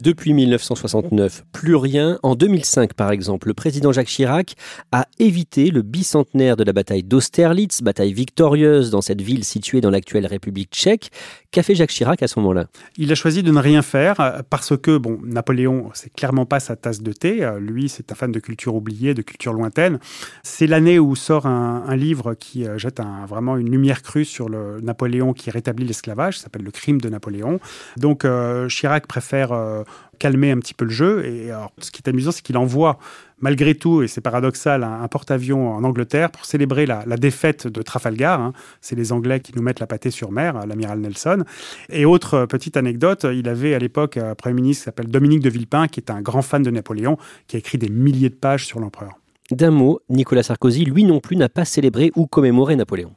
Depuis 0.05 0.35
1969, 0.35 1.45
plus 1.51 1.77
rien. 1.77 2.19
En 2.23 2.35
2005, 2.35 2.93
par 2.93 3.11
exemple, 3.11 3.49
le 3.49 3.55
président 3.55 3.91
Jacques 3.91 4.09
Chirac 4.09 4.55
a 4.93 5.07
évité 5.19 5.71
le 5.71 5.81
bicentenaire 5.81 6.59
de 6.59 6.63
la 6.63 6.75
bataille 6.75 7.03
d'Austerlitz, 7.03 7.81
bataille 7.81 8.13
victorieuse 8.13 8.91
dans 8.91 9.01
cette 9.01 9.23
ville 9.23 9.45
située 9.45 9.81
dans 9.81 9.89
l'actuelle 9.89 10.27
République 10.27 10.69
tchèque. 10.71 11.11
Qu'a 11.51 11.63
fait 11.63 11.75
Jacques 11.75 11.89
Chirac 11.89 12.23
à 12.23 12.29
ce 12.29 12.39
moment-là? 12.41 12.67
Il 12.99 13.11
a 13.13 13.15
choisi 13.15 13.43
de 13.43 13.51
ne 13.51 13.59
rien 13.59 13.81
faire 13.81 14.21
euh, 14.21 14.43
parce 14.51 14.77
que, 14.77 14.99
bon, 14.99 15.21
Napoléon, 15.25 15.89
c'est 15.95 16.13
clairement 16.13 16.45
pas 16.45 16.61
sa 16.61 16.77
tasse 16.77 17.01
de 17.01 17.13
thé. 17.13 17.43
Euh, 17.43 17.59
lui, 17.59 17.89
c'est 17.89 18.13
un 18.13 18.15
fan 18.15 18.31
de 18.31 18.41
culture 18.41 18.75
oubliée, 18.75 19.15
de 19.15 19.23
culture 19.23 19.55
lointaine. 19.55 20.01
C'est 20.43 20.67
l'année 20.67 20.99
où 20.99 21.17
sort 21.17 21.47
un, 21.47 21.97
livre 21.97 22.35
qui 22.35 22.67
euh, 22.67 22.77
jette 22.77 23.01
vraiment 23.27 23.57
une 23.57 23.71
lumière 23.71 24.03
crue 24.03 24.27
sur 24.27 24.51
le 24.51 24.81
Napoléon 24.83 25.33
qui 25.33 25.51
rétablit 25.51 25.87
l'esclavage, 25.87 26.39
s'appelle 26.39 26.65
Le 26.65 26.73
crime 26.73 27.01
de 27.01 27.09
Napoléon. 27.09 27.59
Donc, 27.97 28.27
Chirac 28.69 29.07
préfère 29.07 29.85
calmer 30.19 30.51
un 30.51 30.59
petit 30.59 30.75
peu 30.75 30.85
le 30.85 30.91
jeu. 30.91 31.25
Et 31.25 31.51
ce 31.79 31.91
qui 31.91 32.03
est 32.05 32.09
amusant, 32.09 32.33
c'est 32.33 32.43
qu'il 32.43 32.57
envoie, 32.57 32.99
malgré 33.41 33.75
tout, 33.75 34.03
et 34.03 34.09
c'est 34.09 34.21
paradoxal, 34.21 34.85
un, 34.85 35.07
porte-avions 35.09 35.73
en 35.73 35.85
Angleterre 35.85 36.31
pour 36.31 36.45
célébrer 36.45 36.87
la, 36.87 37.05
défaite 37.17 37.67
de 37.67 37.83
Trafalgar. 37.83 38.41
Hein. 38.41 38.53
C'est 38.81 38.97
les 38.97 39.13
Anglais 39.13 39.41
qui 39.41 39.53
nous 39.55 39.63
mettent 39.63 39.81
la 39.81 39.87
pâtée 39.87 40.11
sur 40.11 40.33
mer, 40.33 40.67
l'amiral 40.67 41.01
Nelson. 41.01 41.45
Et 41.91 42.05
autre 42.05 42.47
petite 42.47 42.77
anecdote, 42.77 43.27
il 43.33 43.49
avait 43.49 43.75
à 43.75 43.79
l'époque 43.79 44.17
un 44.17 44.35
Premier 44.35 44.55
ministre 44.55 44.83
qui 44.83 44.85
s'appelle 44.85 45.09
Dominique 45.09 45.41
de 45.41 45.51
Villepin, 45.51 45.89
qui 45.89 46.01
est 46.01 46.11
un 46.11 46.23
grand 46.23 46.43
fan 46.43 46.63
de 46.63 46.71
Napoléon, 46.71 47.17
qui 47.47 47.57
a 47.57 47.59
écrit 47.59 47.79
des 47.79 47.89
milliers 47.89 48.31
de 48.31 48.35
pages 48.35 48.67
sur 48.67 48.81
l'empereur. 48.81 49.19
D'un 49.51 49.71
mot, 49.71 50.01
Nicolas 50.09 50.43
Sarkozy, 50.43 50.87
lui 50.87 51.05
non 51.05 51.21
plus, 51.21 51.37
n'a 51.37 51.51
pas 51.51 51.67
célébré 51.67 52.11
ou 52.17 52.27
commémoré 52.27 52.77
Napoléon. 52.77 53.13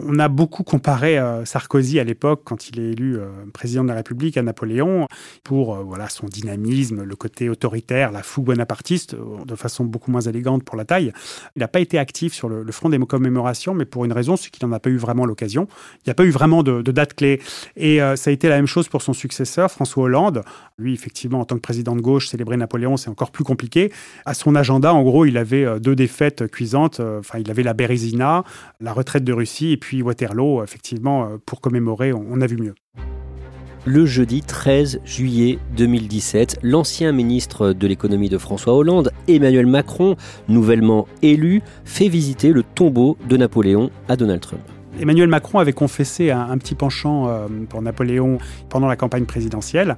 On 0.00 0.18
a 0.18 0.28
beaucoup 0.28 0.62
comparé 0.62 1.18
euh, 1.18 1.44
Sarkozy 1.44 2.00
à 2.00 2.04
l'époque, 2.04 2.42
quand 2.44 2.68
il 2.68 2.80
est 2.80 2.92
élu 2.92 3.18
euh, 3.18 3.28
président 3.52 3.82
de 3.82 3.88
la 3.88 3.96
République, 3.96 4.36
à 4.38 4.42
Napoléon, 4.42 5.06
pour 5.44 5.74
euh, 5.74 5.82
voilà 5.82 6.08
son 6.08 6.26
dynamisme, 6.26 7.02
le 7.02 7.16
côté 7.16 7.50
autoritaire, 7.50 8.10
la 8.10 8.22
fougue 8.22 8.46
bonapartiste, 8.46 9.14
de 9.14 9.54
façon 9.54 9.84
beaucoup 9.84 10.10
moins 10.10 10.22
élégante 10.22 10.64
pour 10.64 10.76
la 10.76 10.84
taille. 10.84 11.12
Il 11.56 11.60
n'a 11.60 11.68
pas 11.68 11.80
été 11.80 11.98
actif 11.98 12.32
sur 12.32 12.48
le, 12.48 12.72
front 12.72 12.88
des 12.88 12.98
commémorations, 12.98 13.74
mais 13.74 13.84
pour 13.84 14.04
une 14.04 14.12
raison, 14.12 14.36
c'est 14.36 14.50
qu'il 14.50 14.66
n'en 14.66 14.74
a 14.74 14.80
pas 14.80 14.88
eu 14.88 14.96
vraiment 14.96 15.26
l'occasion. 15.26 15.68
Il 15.96 16.08
n'y 16.08 16.12
a 16.12 16.14
pas 16.14 16.24
eu 16.24 16.30
vraiment 16.30 16.62
de, 16.62 16.80
de 16.80 16.92
date 16.92 17.14
clé. 17.14 17.40
Et 17.76 17.98
ça 17.98 18.30
a 18.30 18.32
été 18.32 18.48
la 18.48 18.56
même 18.56 18.66
chose 18.66 18.88
pour 18.88 19.02
son 19.02 19.12
successeur, 19.12 19.70
François 19.70 20.04
Hollande. 20.04 20.42
Lui, 20.78 20.94
effectivement, 20.94 21.40
en 21.40 21.44
tant 21.44 21.56
que 21.56 21.60
président 21.60 21.94
de 21.94 22.00
gauche, 22.00 22.28
célébrer 22.28 22.56
Napoléon, 22.56 22.96
c'est 22.96 23.10
encore 23.10 23.30
plus 23.30 23.44
compliqué. 23.44 23.92
À 24.24 24.34
son 24.34 24.54
agenda, 24.54 24.94
en 24.94 25.02
gros, 25.02 25.26
il 25.26 25.36
avait 25.36 25.80
deux 25.80 25.94
défaites 25.94 26.50
cuisantes. 26.50 27.00
Enfin, 27.00 27.38
il 27.38 27.50
avait 27.50 27.62
la 27.62 27.74
Bérésina, 27.74 28.44
la 28.80 28.92
retraite 28.92 29.24
de 29.24 29.32
Russie, 29.32 29.78
puis 29.82 30.00
Waterloo, 30.00 30.62
effectivement, 30.62 31.24
euh, 31.24 31.38
pour 31.44 31.60
commémorer, 31.60 32.12
on 32.12 32.40
a 32.40 32.46
vu 32.46 32.56
mieux. 32.56 32.74
Le 33.84 34.06
jeudi 34.06 34.40
13 34.40 35.00
juillet 35.04 35.58
2017, 35.76 36.60
l'ancien 36.62 37.10
ministre 37.10 37.72
de 37.72 37.86
l'économie 37.88 38.28
de 38.28 38.38
François 38.38 38.74
Hollande, 38.74 39.10
Emmanuel 39.26 39.66
Macron, 39.66 40.14
nouvellement 40.48 41.08
élu, 41.20 41.62
fait 41.84 42.06
visiter 42.06 42.52
le 42.52 42.62
tombeau 42.62 43.18
de 43.28 43.36
Napoléon 43.36 43.90
à 44.08 44.14
Donald 44.14 44.40
Trump. 44.40 44.62
Emmanuel 45.00 45.28
Macron 45.28 45.58
avait 45.58 45.72
confessé 45.72 46.30
un, 46.30 46.56
petit 46.58 46.74
penchant 46.74 47.28
euh, 47.28 47.46
pour 47.68 47.80
Napoléon 47.82 48.38
pendant 48.68 48.88
la 48.88 48.96
campagne 48.96 49.24
présidentielle. 49.24 49.96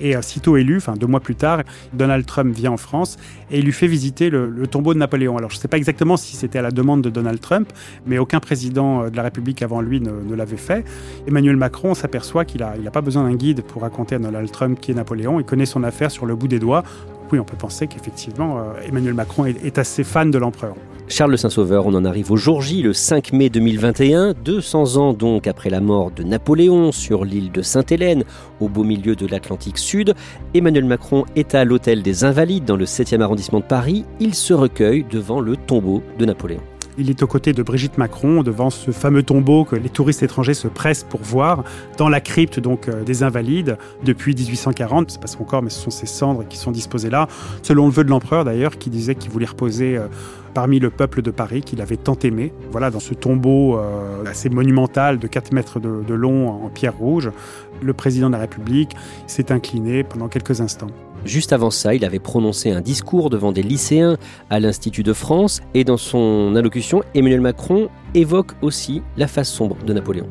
Et 0.00 0.16
euh, 0.16 0.22
sitôt 0.22 0.56
élu, 0.56 0.78
enfin 0.78 0.94
deux 0.94 1.06
mois 1.06 1.20
plus 1.20 1.34
tard, 1.34 1.62
Donald 1.92 2.24
Trump 2.24 2.54
vient 2.54 2.72
en 2.72 2.76
France 2.78 3.18
et 3.50 3.58
il 3.58 3.64
lui 3.64 3.72
fait 3.72 3.86
visiter 3.86 4.30
le, 4.30 4.66
tombeau 4.66 4.94
de 4.94 4.98
Napoléon. 4.98 5.36
Alors 5.36 5.50
je 5.50 5.56
ne 5.56 5.60
sais 5.60 5.68
pas 5.68 5.76
exactement 5.76 6.16
si 6.16 6.36
c'était 6.36 6.58
à 6.58 6.62
la 6.62 6.70
demande 6.70 7.02
de 7.02 7.10
Donald 7.10 7.40
Trump, 7.40 7.70
mais 8.06 8.18
aucun 8.18 8.40
président 8.40 9.02
euh, 9.02 9.10
de 9.10 9.16
la 9.16 9.24
République 9.24 9.62
avant 9.62 9.80
lui 9.80 10.00
ne, 10.00 10.34
l'avait 10.34 10.56
fait. 10.56 10.84
Emmanuel 11.28 11.56
Macron 11.56 11.94
s'aperçoit 11.94 12.44
qu'il 12.44 12.60
n'a 12.62 12.90
pas 12.90 13.02
besoin 13.02 13.24
d'un 13.24 13.34
guide 13.34 13.62
pour 13.62 13.82
raconter 13.82 14.14
à 14.14 14.18
Donald 14.18 14.50
Trump 14.50 14.80
qui 14.80 14.90
est 14.90 14.94
Napoléon. 14.94 15.38
Il 15.38 15.44
connaît 15.44 15.66
son 15.66 15.84
affaire 15.84 16.10
sur 16.10 16.24
le 16.24 16.34
bout 16.34 16.48
des 16.48 16.58
doigts. 16.58 16.82
Oui, 17.30 17.38
on 17.38 17.44
peut 17.44 17.56
penser 17.56 17.86
qu'effectivement, 17.86 18.58
euh, 18.58 18.88
Emmanuel 18.88 19.14
Macron 19.14 19.44
est 19.44 19.78
assez 19.78 20.02
fan 20.02 20.30
de 20.30 20.38
l'empereur. 20.38 20.74
Charles 21.10 21.36
Saint-Sauveur, 21.36 21.86
on 21.86 21.94
en 21.94 22.04
arrive 22.04 22.30
au 22.30 22.36
jour 22.36 22.62
J, 22.62 22.82
le 22.82 22.92
5 22.92 23.32
mai 23.32 23.50
2021, 23.50 24.32
200 24.32 24.96
ans 24.96 25.12
donc 25.12 25.48
après 25.48 25.68
la 25.68 25.80
mort 25.80 26.12
de 26.12 26.22
Napoléon 26.22 26.92
sur 26.92 27.24
l'île 27.24 27.50
de 27.50 27.62
Sainte-Hélène, 27.62 28.22
au 28.60 28.68
beau 28.68 28.84
milieu 28.84 29.16
de 29.16 29.26
l'Atlantique 29.26 29.76
Sud. 29.76 30.14
Emmanuel 30.54 30.84
Macron 30.84 31.24
est 31.34 31.56
à 31.56 31.64
l'hôtel 31.64 32.02
des 32.02 32.22
Invalides 32.22 32.64
dans 32.64 32.76
le 32.76 32.84
7e 32.84 33.22
arrondissement 33.22 33.58
de 33.58 33.64
Paris. 33.64 34.04
Il 34.20 34.34
se 34.34 34.54
recueille 34.54 35.04
devant 35.10 35.40
le 35.40 35.56
tombeau 35.56 36.00
de 36.16 36.26
Napoléon. 36.26 36.62
Il 37.00 37.08
est 37.08 37.22
aux 37.22 37.26
côtés 37.26 37.54
de 37.54 37.62
Brigitte 37.62 37.96
Macron 37.96 38.42
devant 38.42 38.68
ce 38.68 38.90
fameux 38.90 39.22
tombeau 39.22 39.64
que 39.64 39.74
les 39.74 39.88
touristes 39.88 40.22
étrangers 40.22 40.52
se 40.52 40.68
pressent 40.68 41.02
pour 41.02 41.22
voir 41.22 41.64
dans 41.96 42.10
la 42.10 42.20
crypte 42.20 42.60
donc 42.60 42.88
euh, 42.88 43.04
des 43.04 43.22
Invalides 43.22 43.78
depuis 44.04 44.34
1840. 44.34 45.10
C'est 45.10 45.20
pas 45.20 45.26
son 45.26 45.44
corps, 45.44 45.62
mais 45.62 45.70
ce 45.70 45.80
sont 45.80 45.90
ses 45.90 46.04
cendres 46.04 46.46
qui 46.46 46.58
sont 46.58 46.70
disposées 46.70 47.08
là, 47.08 47.26
selon 47.62 47.86
le 47.86 47.90
vœu 47.90 48.04
de 48.04 48.10
l'empereur 48.10 48.44
d'ailleurs, 48.44 48.76
qui 48.76 48.90
disait 48.90 49.14
qu'il 49.14 49.30
voulait 49.30 49.46
reposer 49.46 49.96
euh, 49.96 50.08
parmi 50.52 50.78
le 50.78 50.90
peuple 50.90 51.22
de 51.22 51.30
Paris 51.30 51.62
qu'il 51.62 51.80
avait 51.80 51.96
tant 51.96 52.18
aimé. 52.22 52.52
Voilà, 52.70 52.90
dans 52.90 53.00
ce 53.00 53.14
tombeau 53.14 53.78
euh, 53.78 54.22
assez 54.26 54.50
monumental 54.50 55.18
de 55.18 55.26
4 55.26 55.52
mètres 55.52 55.80
de, 55.80 56.02
de 56.06 56.14
long 56.14 56.50
en 56.50 56.68
pierre 56.68 56.98
rouge, 56.98 57.30
le 57.80 57.94
président 57.94 58.26
de 58.26 58.34
la 58.34 58.40
République 58.40 58.94
s'est 59.26 59.52
incliné 59.52 60.04
pendant 60.04 60.28
quelques 60.28 60.60
instants. 60.60 60.90
Juste 61.24 61.52
avant 61.52 61.70
ça, 61.70 61.94
il 61.94 62.04
avait 62.04 62.18
prononcé 62.18 62.70
un 62.70 62.80
discours 62.80 63.28
devant 63.28 63.52
des 63.52 63.62
lycéens 63.62 64.16
à 64.48 64.58
l'Institut 64.58 65.02
de 65.02 65.12
France 65.12 65.60
et 65.74 65.84
dans 65.84 65.98
son 65.98 66.56
allocution, 66.56 67.02
Emmanuel 67.14 67.42
Macron 67.42 67.88
évoque 68.14 68.52
aussi 68.62 69.02
la 69.16 69.26
face 69.26 69.50
sombre 69.50 69.76
de 69.84 69.92
Napoléon. 69.92 70.26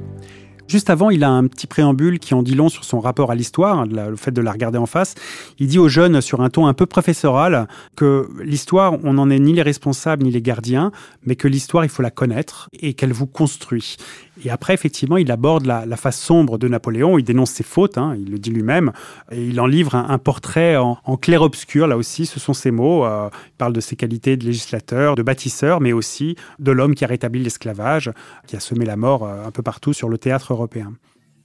Juste 0.69 0.91
avant, 0.91 1.09
il 1.09 1.23
a 1.23 1.31
un 1.31 1.47
petit 1.47 1.65
préambule 1.65 2.19
qui 2.19 2.35
en 2.35 2.43
dit 2.43 2.53
long 2.53 2.69
sur 2.69 2.83
son 2.83 2.99
rapport 2.99 3.31
à 3.31 3.35
l'histoire, 3.35 3.87
le 3.87 4.15
fait 4.15 4.29
de 4.29 4.39
la 4.39 4.51
regarder 4.51 4.77
en 4.77 4.85
face. 4.85 5.15
Il 5.57 5.65
dit 5.65 5.79
aux 5.79 5.87
jeunes, 5.87 6.21
sur 6.21 6.41
un 6.41 6.51
ton 6.51 6.67
un 6.67 6.75
peu 6.75 6.85
professoral, 6.85 7.67
que 7.95 8.29
l'histoire, 8.43 8.93
on 9.03 9.13
n'en 9.13 9.31
est 9.31 9.39
ni 9.39 9.53
les 9.53 9.63
responsables 9.63 10.23
ni 10.23 10.29
les 10.29 10.43
gardiens, 10.43 10.91
mais 11.25 11.35
que 11.35 11.47
l'histoire, 11.47 11.85
il 11.85 11.89
faut 11.89 12.03
la 12.03 12.11
connaître 12.11 12.69
et 12.79 12.93
qu'elle 12.93 13.13
vous 13.13 13.25
construit. 13.25 13.97
Et 14.43 14.49
après, 14.49 14.73
effectivement, 14.73 15.17
il 15.17 15.31
aborde 15.31 15.65
la, 15.65 15.85
face 15.95 16.19
sombre 16.19 16.57
de 16.57 16.67
Napoléon, 16.67 17.17
il 17.17 17.23
dénonce 17.23 17.51
ses 17.51 17.63
fautes, 17.63 17.97
hein, 17.97 18.15
il 18.17 18.31
le 18.31 18.39
dit 18.39 18.51
lui-même, 18.51 18.91
et 19.31 19.43
il 19.43 19.59
en 19.59 19.65
livre 19.65 19.95
un, 19.95 20.17
portrait 20.17 20.77
en, 20.77 20.95
clair-obscur, 21.17 21.87
là 21.87 21.97
aussi, 21.97 22.25
ce 22.25 22.39
sont 22.39 22.53
ses 22.53 22.71
mots. 22.71 23.05
Euh, 23.05 23.29
il 23.47 23.57
parle 23.57 23.73
de 23.73 23.81
ses 23.81 23.95
qualités 23.95 24.37
de 24.37 24.45
législateur, 24.45 25.15
de 25.15 25.23
bâtisseur, 25.23 25.81
mais 25.81 25.93
aussi 25.93 26.35
de 26.59 26.71
l'homme 26.71 26.95
qui 26.95 27.03
a 27.03 27.07
rétabli 27.07 27.43
l'esclavage, 27.43 28.11
qui 28.47 28.55
a 28.55 28.59
semé 28.59 28.85
la 28.85 28.95
mort 28.95 29.25
euh, 29.25 29.45
un 29.45 29.51
peu 29.51 29.63
partout 29.63 29.93
sur 29.93 30.09
le 30.09 30.17
théâtre 30.17 30.53
européen. 30.53 30.93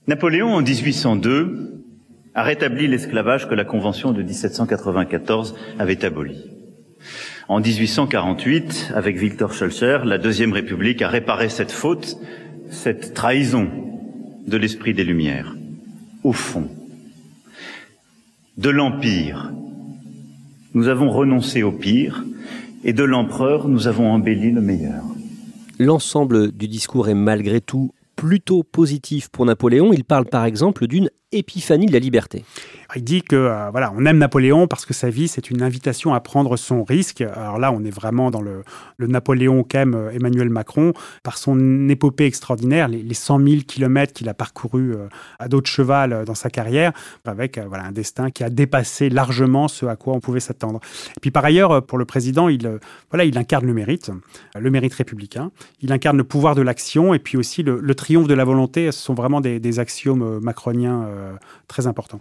Napoléon, 0.07 0.53
en 0.53 0.61
1802, 0.61 1.83
a 2.35 2.43
rétabli 2.43 2.87
l'esclavage 2.87 3.49
que 3.49 3.55
la 3.55 3.65
Convention 3.65 4.11
de 4.11 4.21
1794 4.21 5.55
avait 5.79 6.03
aboli. 6.05 6.43
En 7.47 7.59
1848, 7.59 8.93
avec 8.95 9.17
Victor 9.17 9.53
Schœlcher, 9.53 9.99
la 10.03 10.17
Deuxième 10.17 10.51
République 10.51 11.01
a 11.01 11.07
réparé 11.07 11.49
cette 11.49 11.71
faute, 11.71 12.17
cette 12.69 13.13
trahison 13.13 13.67
de 14.47 14.57
l'esprit 14.57 14.93
des 14.93 15.03
Lumières. 15.03 15.55
Au 16.23 16.33
fond, 16.33 16.67
de 18.57 18.69
l'Empire, 18.69 19.51
nous 20.73 20.87
avons 20.87 21.09
renoncé 21.09 21.63
au 21.63 21.71
pire, 21.71 22.23
et 22.83 22.93
de 22.93 23.03
l'Empereur, 23.03 23.67
nous 23.67 23.87
avons 23.87 24.11
embelli 24.11 24.51
le 24.51 24.61
meilleur. 24.61 25.03
L'ensemble 25.79 26.51
du 26.51 26.67
discours 26.67 27.09
est 27.09 27.15
malgré 27.15 27.59
tout 27.59 27.91
plutôt 28.15 28.63
positif 28.63 29.29
pour 29.29 29.45
Napoléon. 29.45 29.91
Il 29.91 30.03
parle 30.03 30.25
par 30.25 30.45
exemple 30.45 30.87
d'une 30.87 31.09
épiphanie 31.31 31.87
de 31.87 31.93
la 31.93 31.99
liberté. 31.99 32.45
Il 32.95 33.03
dit 33.03 33.21
que 33.21 33.35
euh, 33.35 33.69
voilà, 33.71 33.93
on 33.95 34.05
aime 34.05 34.17
Napoléon 34.17 34.67
parce 34.67 34.85
que 34.85 34.93
sa 34.93 35.09
vie 35.09 35.27
c'est 35.27 35.49
une 35.49 35.61
invitation 35.61 36.13
à 36.13 36.21
prendre 36.21 36.55
son 36.55 36.83
risque. 36.83 37.21
Alors 37.21 37.59
là, 37.59 37.71
on 37.71 37.83
est 37.83 37.93
vraiment 37.93 38.31
dans 38.31 38.41
le, 38.41 38.63
Napoléon 38.99 39.63
qu'aime 39.63 39.95
euh, 39.95 40.11
Emmanuel 40.11 40.49
Macron 40.49 40.93
par 41.23 41.37
son 41.37 41.89
épopée 41.89 42.25
extraordinaire, 42.25 42.87
les, 42.87 43.13
100 43.13 43.39
000 43.39 43.61
kilomètres 43.67 44.13
qu'il 44.13 44.29
a 44.29 44.33
parcouru 44.33 44.93
euh, 44.93 45.07
à 45.39 45.47
dos 45.47 45.61
de 45.61 45.67
cheval 45.67 46.23
dans 46.25 46.35
sa 46.35 46.49
carrière, 46.49 46.93
avec 47.25 47.59
voilà 47.59 47.83
un 47.83 47.91
destin 47.91 48.31
qui 48.31 48.43
a 48.43 48.49
dépassé 48.49 49.09
largement 49.09 49.67
ce 49.67 49.85
à 49.85 49.95
quoi 49.95 50.13
on 50.13 50.19
pouvait 50.19 50.39
s'attendre. 50.39 50.79
Et 51.17 51.19
puis 51.19 51.31
par 51.31 51.43
ailleurs, 51.43 51.85
pour 51.85 51.97
le 51.97 52.05
président, 52.05 52.47
il 52.49 52.79
voilà, 53.09 53.25
il 53.25 53.37
incarne 53.37 53.65
le 53.65 53.73
mérite, 53.73 54.11
le 54.57 54.71
mérite 54.71 54.93
républicain. 54.93 55.51
Il 55.81 55.91
incarne 55.91 56.17
le 56.17 56.23
pouvoir 56.23 56.55
de 56.55 56.61
l'action 56.61 57.13
et 57.13 57.19
puis 57.19 57.37
aussi 57.37 57.63
le, 57.63 57.95
triomphe 57.95 58.27
de 58.27 58.33
la 58.33 58.45
volonté. 58.45 58.91
Ce 58.91 58.99
sont 58.99 59.13
vraiment 59.13 59.41
des 59.41 59.79
axiomes 59.79 60.39
macroniens 60.39 61.07
très 61.67 61.87
importants. 61.87 62.19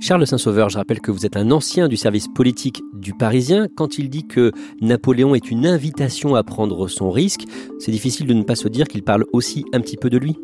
Charles 0.00 0.26
Saint-Sauveur, 0.26 0.68
je 0.68 0.76
rappelle 0.76 1.00
que 1.00 1.10
vous 1.10 1.26
êtes 1.26 1.36
un 1.36 1.50
ancien 1.50 1.88
du 1.88 1.96
service 1.96 2.28
politique 2.28 2.82
du 2.92 3.14
Parisien. 3.14 3.66
Quand 3.74 3.98
il 3.98 4.08
dit 4.08 4.26
que 4.26 4.52
Napoléon 4.80 5.34
est 5.34 5.50
une 5.50 5.66
invitation 5.66 6.34
à 6.34 6.44
prendre 6.44 6.86
son 6.86 7.10
risque, 7.10 7.44
c'est 7.78 7.92
difficile 7.92 8.26
de 8.26 8.34
ne 8.34 8.42
pas 8.42 8.56
se 8.56 8.68
dire 8.68 8.86
qu'il 8.86 9.02
parle 9.02 9.24
aussi 9.32 9.64
un 9.72 9.80
petit 9.80 9.96
peu 9.96 10.10
de 10.10 10.18
lui. 10.18 10.36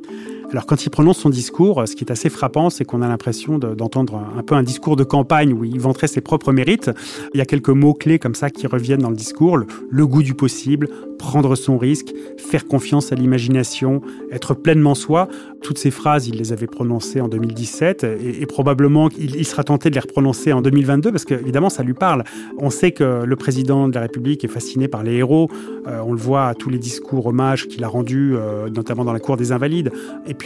Alors 0.53 0.67
quand 0.67 0.85
il 0.85 0.91
prononce 0.91 1.17
son 1.17 1.31
discours, 1.31 1.83
ce 1.89 1.97
qui 1.97 2.05
est 2.05 2.13
assez 2.13 2.29
frappant, 2.29 2.69
c'est 2.69 2.85
qu'on 2.85 3.01
a 3.01 3.09
l'impression 3.09 3.59
d'entendre 3.59 4.23
un 4.37 4.43
peu 4.43 4.55
un 4.55 4.63
discours 4.63 4.97
de 4.97 5.05
campagne 5.05 5.55
où 5.55 5.65
il 5.65 5.81
vanterait 5.81 6.09
ses 6.09 6.21
propres 6.21 6.53
mérites. 6.53 6.91
Il 7.33 7.39
y 7.39 7.41
a 7.41 7.47
quelques 7.47 7.71
mots-clés 7.71 8.19
comme 8.19 8.35
ça 8.35 8.51
qui 8.51 8.67
reviennent 8.67 9.01
dans 9.01 9.09
le 9.09 9.17
discours. 9.17 9.57
Le, 9.57 10.07
goût 10.07 10.23
du 10.23 10.35
possible, 10.35 10.91
prendre 11.19 11.55
son 11.55 11.79
risque, 11.79 12.13
faire 12.37 12.67
confiance 12.67 13.13
à 13.13 13.15
l'imagination, 13.15 14.03
être 14.31 14.53
pleinement 14.53 14.95
soi. 14.95 15.29
Toutes 15.63 15.79
ces 15.79 15.91
phrases, 15.91 16.29
il 16.29 16.37
les 16.37 16.53
avait 16.53 16.67
prononcées 16.67 17.23
en 17.23 17.29
2017 17.29 18.05
et, 18.05 18.45
probablement 18.45 19.09
il 19.19 19.47
sera 19.47 19.65
tenté 19.65 19.89
de 19.89 19.95
les 19.95 20.01
reprononcer 20.01 20.53
en 20.53 20.61
2022 20.61 21.13
parce 21.13 21.25
qu'évidemment, 21.25 21.71
ça 21.71 21.83
lui 21.83 21.95
parle. 21.95 22.25
On 22.59 22.69
sait 22.69 22.91
que 22.91 23.25
le 23.25 23.37
président 23.37 23.89
de 23.89 23.95
la 23.95 24.03
République 24.03 24.45
est 24.45 24.49
fasciné 24.49 24.87
par 24.87 25.03
les 25.03 25.15
héros. 25.15 25.49
Euh, 25.87 26.03
on 26.05 26.13
le 26.13 26.19
voit 26.19 26.49
à 26.49 26.55
tous 26.55 26.69
les 26.69 26.79
discours 26.79 27.27
hommages 27.27 27.69
qu'il 27.69 27.83
a 27.85 27.89
rendus, 27.89 28.35
euh, 28.37 28.69
notamment 28.69 29.05
dans 29.05 29.13
la 29.13 29.21
cour 29.21 29.39
des 29.39 29.53
Invalides. 29.53 29.91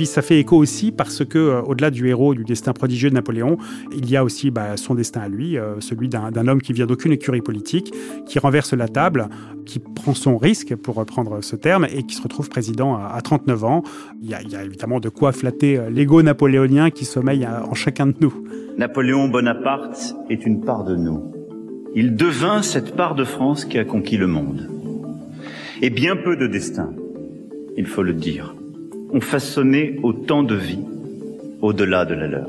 Ça 0.04 0.20
fait 0.20 0.38
écho 0.38 0.56
aussi 0.56 0.92
parce 0.92 1.24
que, 1.24 1.38
euh, 1.38 1.62
au-delà 1.62 1.90
du 1.90 2.08
héros, 2.08 2.34
du 2.34 2.44
destin 2.44 2.72
prodigieux 2.72 3.08
de 3.08 3.14
Napoléon, 3.14 3.56
il 3.96 4.10
y 4.10 4.16
a 4.16 4.24
aussi 4.24 4.50
bah, 4.50 4.76
son 4.76 4.94
destin 4.94 5.22
à 5.22 5.28
lui, 5.28 5.56
euh, 5.56 5.80
celui 5.80 6.08
d'un 6.08 6.48
homme 6.48 6.60
qui 6.60 6.74
vient 6.74 6.86
d'aucune 6.86 7.12
écurie 7.12 7.40
politique, 7.40 7.94
qui 8.26 8.38
renverse 8.38 8.74
la 8.74 8.88
table, 8.88 9.28
qui 9.64 9.78
prend 9.78 10.12
son 10.12 10.36
risque, 10.36 10.76
pour 10.76 10.96
reprendre 10.96 11.42
ce 11.42 11.56
terme, 11.56 11.86
et 11.90 12.02
qui 12.02 12.14
se 12.14 12.22
retrouve 12.22 12.50
président 12.50 12.96
à, 12.96 13.20
39 13.22 13.64
ans. 13.64 13.82
Il 14.20 14.28
y, 14.28 14.34
a, 14.34 14.42
il 14.42 14.50
y, 14.50 14.56
a, 14.56 14.64
évidemment 14.64 15.00
de 15.00 15.08
quoi 15.08 15.32
flatter 15.32 15.78
euh, 15.78 15.88
l'ego 15.88 16.22
napoléonien 16.22 16.90
qui 16.90 17.04
sommeille 17.04 17.46
en 17.46 17.74
chacun 17.74 18.06
de 18.06 18.14
nous. 18.20 18.34
Napoléon 18.76 19.28
Bonaparte 19.28 20.14
est 20.28 20.44
une 20.44 20.60
part 20.60 20.84
de 20.84 20.96
nous. 20.96 21.32
Il 21.94 22.14
devint 22.14 22.60
cette 22.60 22.94
part 22.94 23.14
de 23.14 23.24
France 23.24 23.64
qui 23.64 23.78
a 23.78 23.84
conquis 23.84 24.18
le 24.18 24.26
monde. 24.26 24.68
Et 25.80 25.88
bien 25.88 26.16
peu 26.16 26.36
de 26.36 26.46
destin, 26.46 26.90
il 27.76 27.86
faut 27.86 28.02
le 28.02 28.12
dire 28.12 28.54
ont 29.12 29.20
façonné 29.20 29.98
autant 30.02 30.42
de 30.42 30.54
vies 30.54 30.84
au-delà 31.62 32.04
de 32.04 32.14
la 32.14 32.26
leur. 32.26 32.48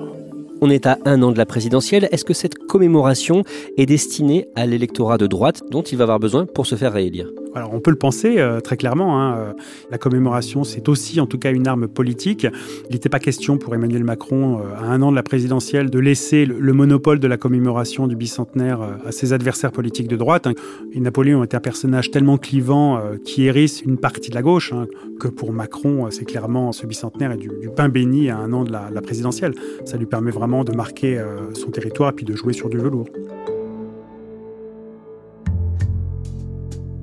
On 0.59 0.69
est 0.69 0.87
à 0.87 0.97
un 1.05 1.21
an 1.21 1.31
de 1.31 1.37
la 1.37 1.45
présidentielle. 1.45 2.07
Est-ce 2.11 2.25
que 2.25 2.33
cette 2.33 2.55
commémoration 2.55 3.43
est 3.77 3.85
destinée 3.85 4.47
à 4.55 4.65
l'électorat 4.65 5.17
de 5.17 5.27
droite 5.27 5.61
dont 5.69 5.83
il 5.83 5.97
va 5.97 6.03
avoir 6.03 6.19
besoin 6.19 6.45
pour 6.45 6.65
se 6.65 6.75
faire 6.75 6.93
réélire? 6.93 7.29
Alors 7.57 7.73
on 7.73 7.79
peut 7.79 7.91
le 7.91 7.97
penser 7.97 8.35
euh, 8.37 8.59
très 8.59 8.77
clairement. 8.77 9.21
Hein, 9.21 9.37
euh, 9.37 9.53
la 9.91 9.97
commémoration, 9.97 10.63
c'est 10.63 10.87
aussi 10.89 11.19
en 11.19 11.25
tout 11.25 11.37
cas 11.37 11.51
une 11.51 11.67
arme 11.67 11.87
politique. 11.87 12.47
Il 12.89 12.93
n'était 12.93 13.09
pas 13.09 13.19
question 13.19 13.57
pour 13.57 13.75
Emmanuel 13.75 14.03
Macron, 14.03 14.59
euh, 14.59 14.75
à 14.75 14.85
un 14.85 15.01
an 15.01 15.11
de 15.11 15.15
la 15.15 15.23
présidentielle, 15.23 15.89
de 15.89 15.99
laisser 15.99 16.45
le, 16.45 16.73
monopole 16.73 17.19
de 17.19 17.27
la 17.27 17.37
commémoration 17.37 18.07
du 18.07 18.15
bicentenaire 18.15 18.79
à 19.05 19.11
ses 19.11 19.33
adversaires 19.33 19.71
politiques 19.71 20.07
de 20.07 20.15
droite. 20.15 20.47
Hein. 20.47 20.53
Et 20.93 20.99
Napoléon 20.99 21.43
était 21.43 21.57
un 21.57 21.61
personnage 21.61 22.11
tellement 22.11 22.37
clivant 22.37 23.01
qui 23.25 23.45
hérisse 23.45 23.81
une 23.81 23.97
partie 23.97 24.29
de 24.29 24.35
la 24.35 24.43
gauche 24.43 24.73
hein, 24.73 24.85
que 25.19 25.27
pour 25.27 25.51
Macron, 25.51 26.11
c'est 26.11 26.25
clairement 26.25 26.71
ce 26.71 26.85
bicentenaire 26.85 27.31
est 27.31 27.37
du, 27.37 27.49
pain 27.75 27.89
béni 27.89 28.29
à 28.29 28.37
un 28.37 28.53
an 28.53 28.63
de 28.63 28.71
la, 28.71 28.89
la, 28.93 29.01
présidentielle. 29.01 29.55
Ça 29.85 29.97
lui 29.97 30.05
permet 30.05 30.31
vraiment 30.31 30.63
de 30.63 30.73
marquer 30.73 31.19
son 31.53 31.71
territoire 31.71 32.11
et 32.11 32.13
puis 32.13 32.25
de 32.25 32.35
jouer 32.35 32.53
sur 32.53 32.69
du 32.69 32.77
velours. 32.77 33.07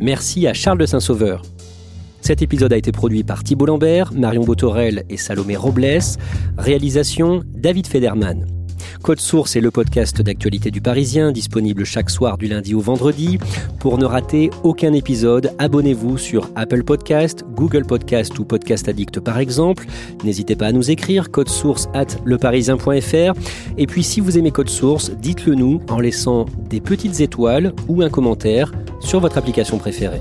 Merci 0.04 0.46
à 0.46 0.52
Charles 0.52 0.76
de 0.76 0.84
Saint-Sauveur. 0.84 1.40
Cet 2.20 2.42
épisode 2.42 2.74
a 2.74 2.76
été 2.76 2.92
produit 2.92 3.24
par 3.24 3.42
Thibault 3.42 3.64
Lambert, 3.64 4.12
Marion 4.12 4.44
Botorel 4.44 5.04
et 5.08 5.16
Salomé 5.16 5.56
Robles. 5.56 5.98
Réalisation 6.58 7.42
David 7.54 7.86
Federman. 7.86 8.44
Code 9.02 9.20
Source 9.20 9.56
est 9.56 9.60
le 9.60 9.70
podcast 9.70 10.22
d'actualité 10.22 10.70
du 10.70 10.80
Parisien, 10.80 11.32
disponible 11.32 11.84
chaque 11.84 12.10
soir 12.10 12.38
du 12.38 12.46
lundi 12.46 12.74
au 12.74 12.80
vendredi. 12.80 13.38
Pour 13.80 13.98
ne 13.98 14.04
rater 14.04 14.50
aucun 14.62 14.92
épisode, 14.92 15.52
abonnez-vous 15.58 16.18
sur 16.18 16.50
Apple 16.56 16.84
Podcast, 16.84 17.44
Google 17.54 17.84
Podcast 17.84 18.38
ou 18.38 18.44
Podcast 18.44 18.88
Addict 18.88 19.20
par 19.20 19.38
exemple. 19.38 19.86
N'hésitez 20.24 20.56
pas 20.56 20.66
à 20.66 20.72
nous 20.72 20.90
écrire 20.90 21.30
code 21.30 21.48
source 21.48 21.88
at 21.94 22.06
leparisien.fr. 22.24 23.34
Et 23.78 23.86
puis 23.86 24.02
si 24.02 24.20
vous 24.20 24.38
aimez 24.38 24.50
Code 24.50 24.68
Source, 24.68 25.10
dites-le 25.10 25.54
nous 25.54 25.80
en 25.88 26.00
laissant 26.00 26.46
des 26.68 26.80
petites 26.80 27.20
étoiles 27.20 27.72
ou 27.88 28.02
un 28.02 28.10
commentaire 28.10 28.72
sur 29.00 29.20
votre 29.20 29.38
application 29.38 29.78
préférée. 29.78 30.20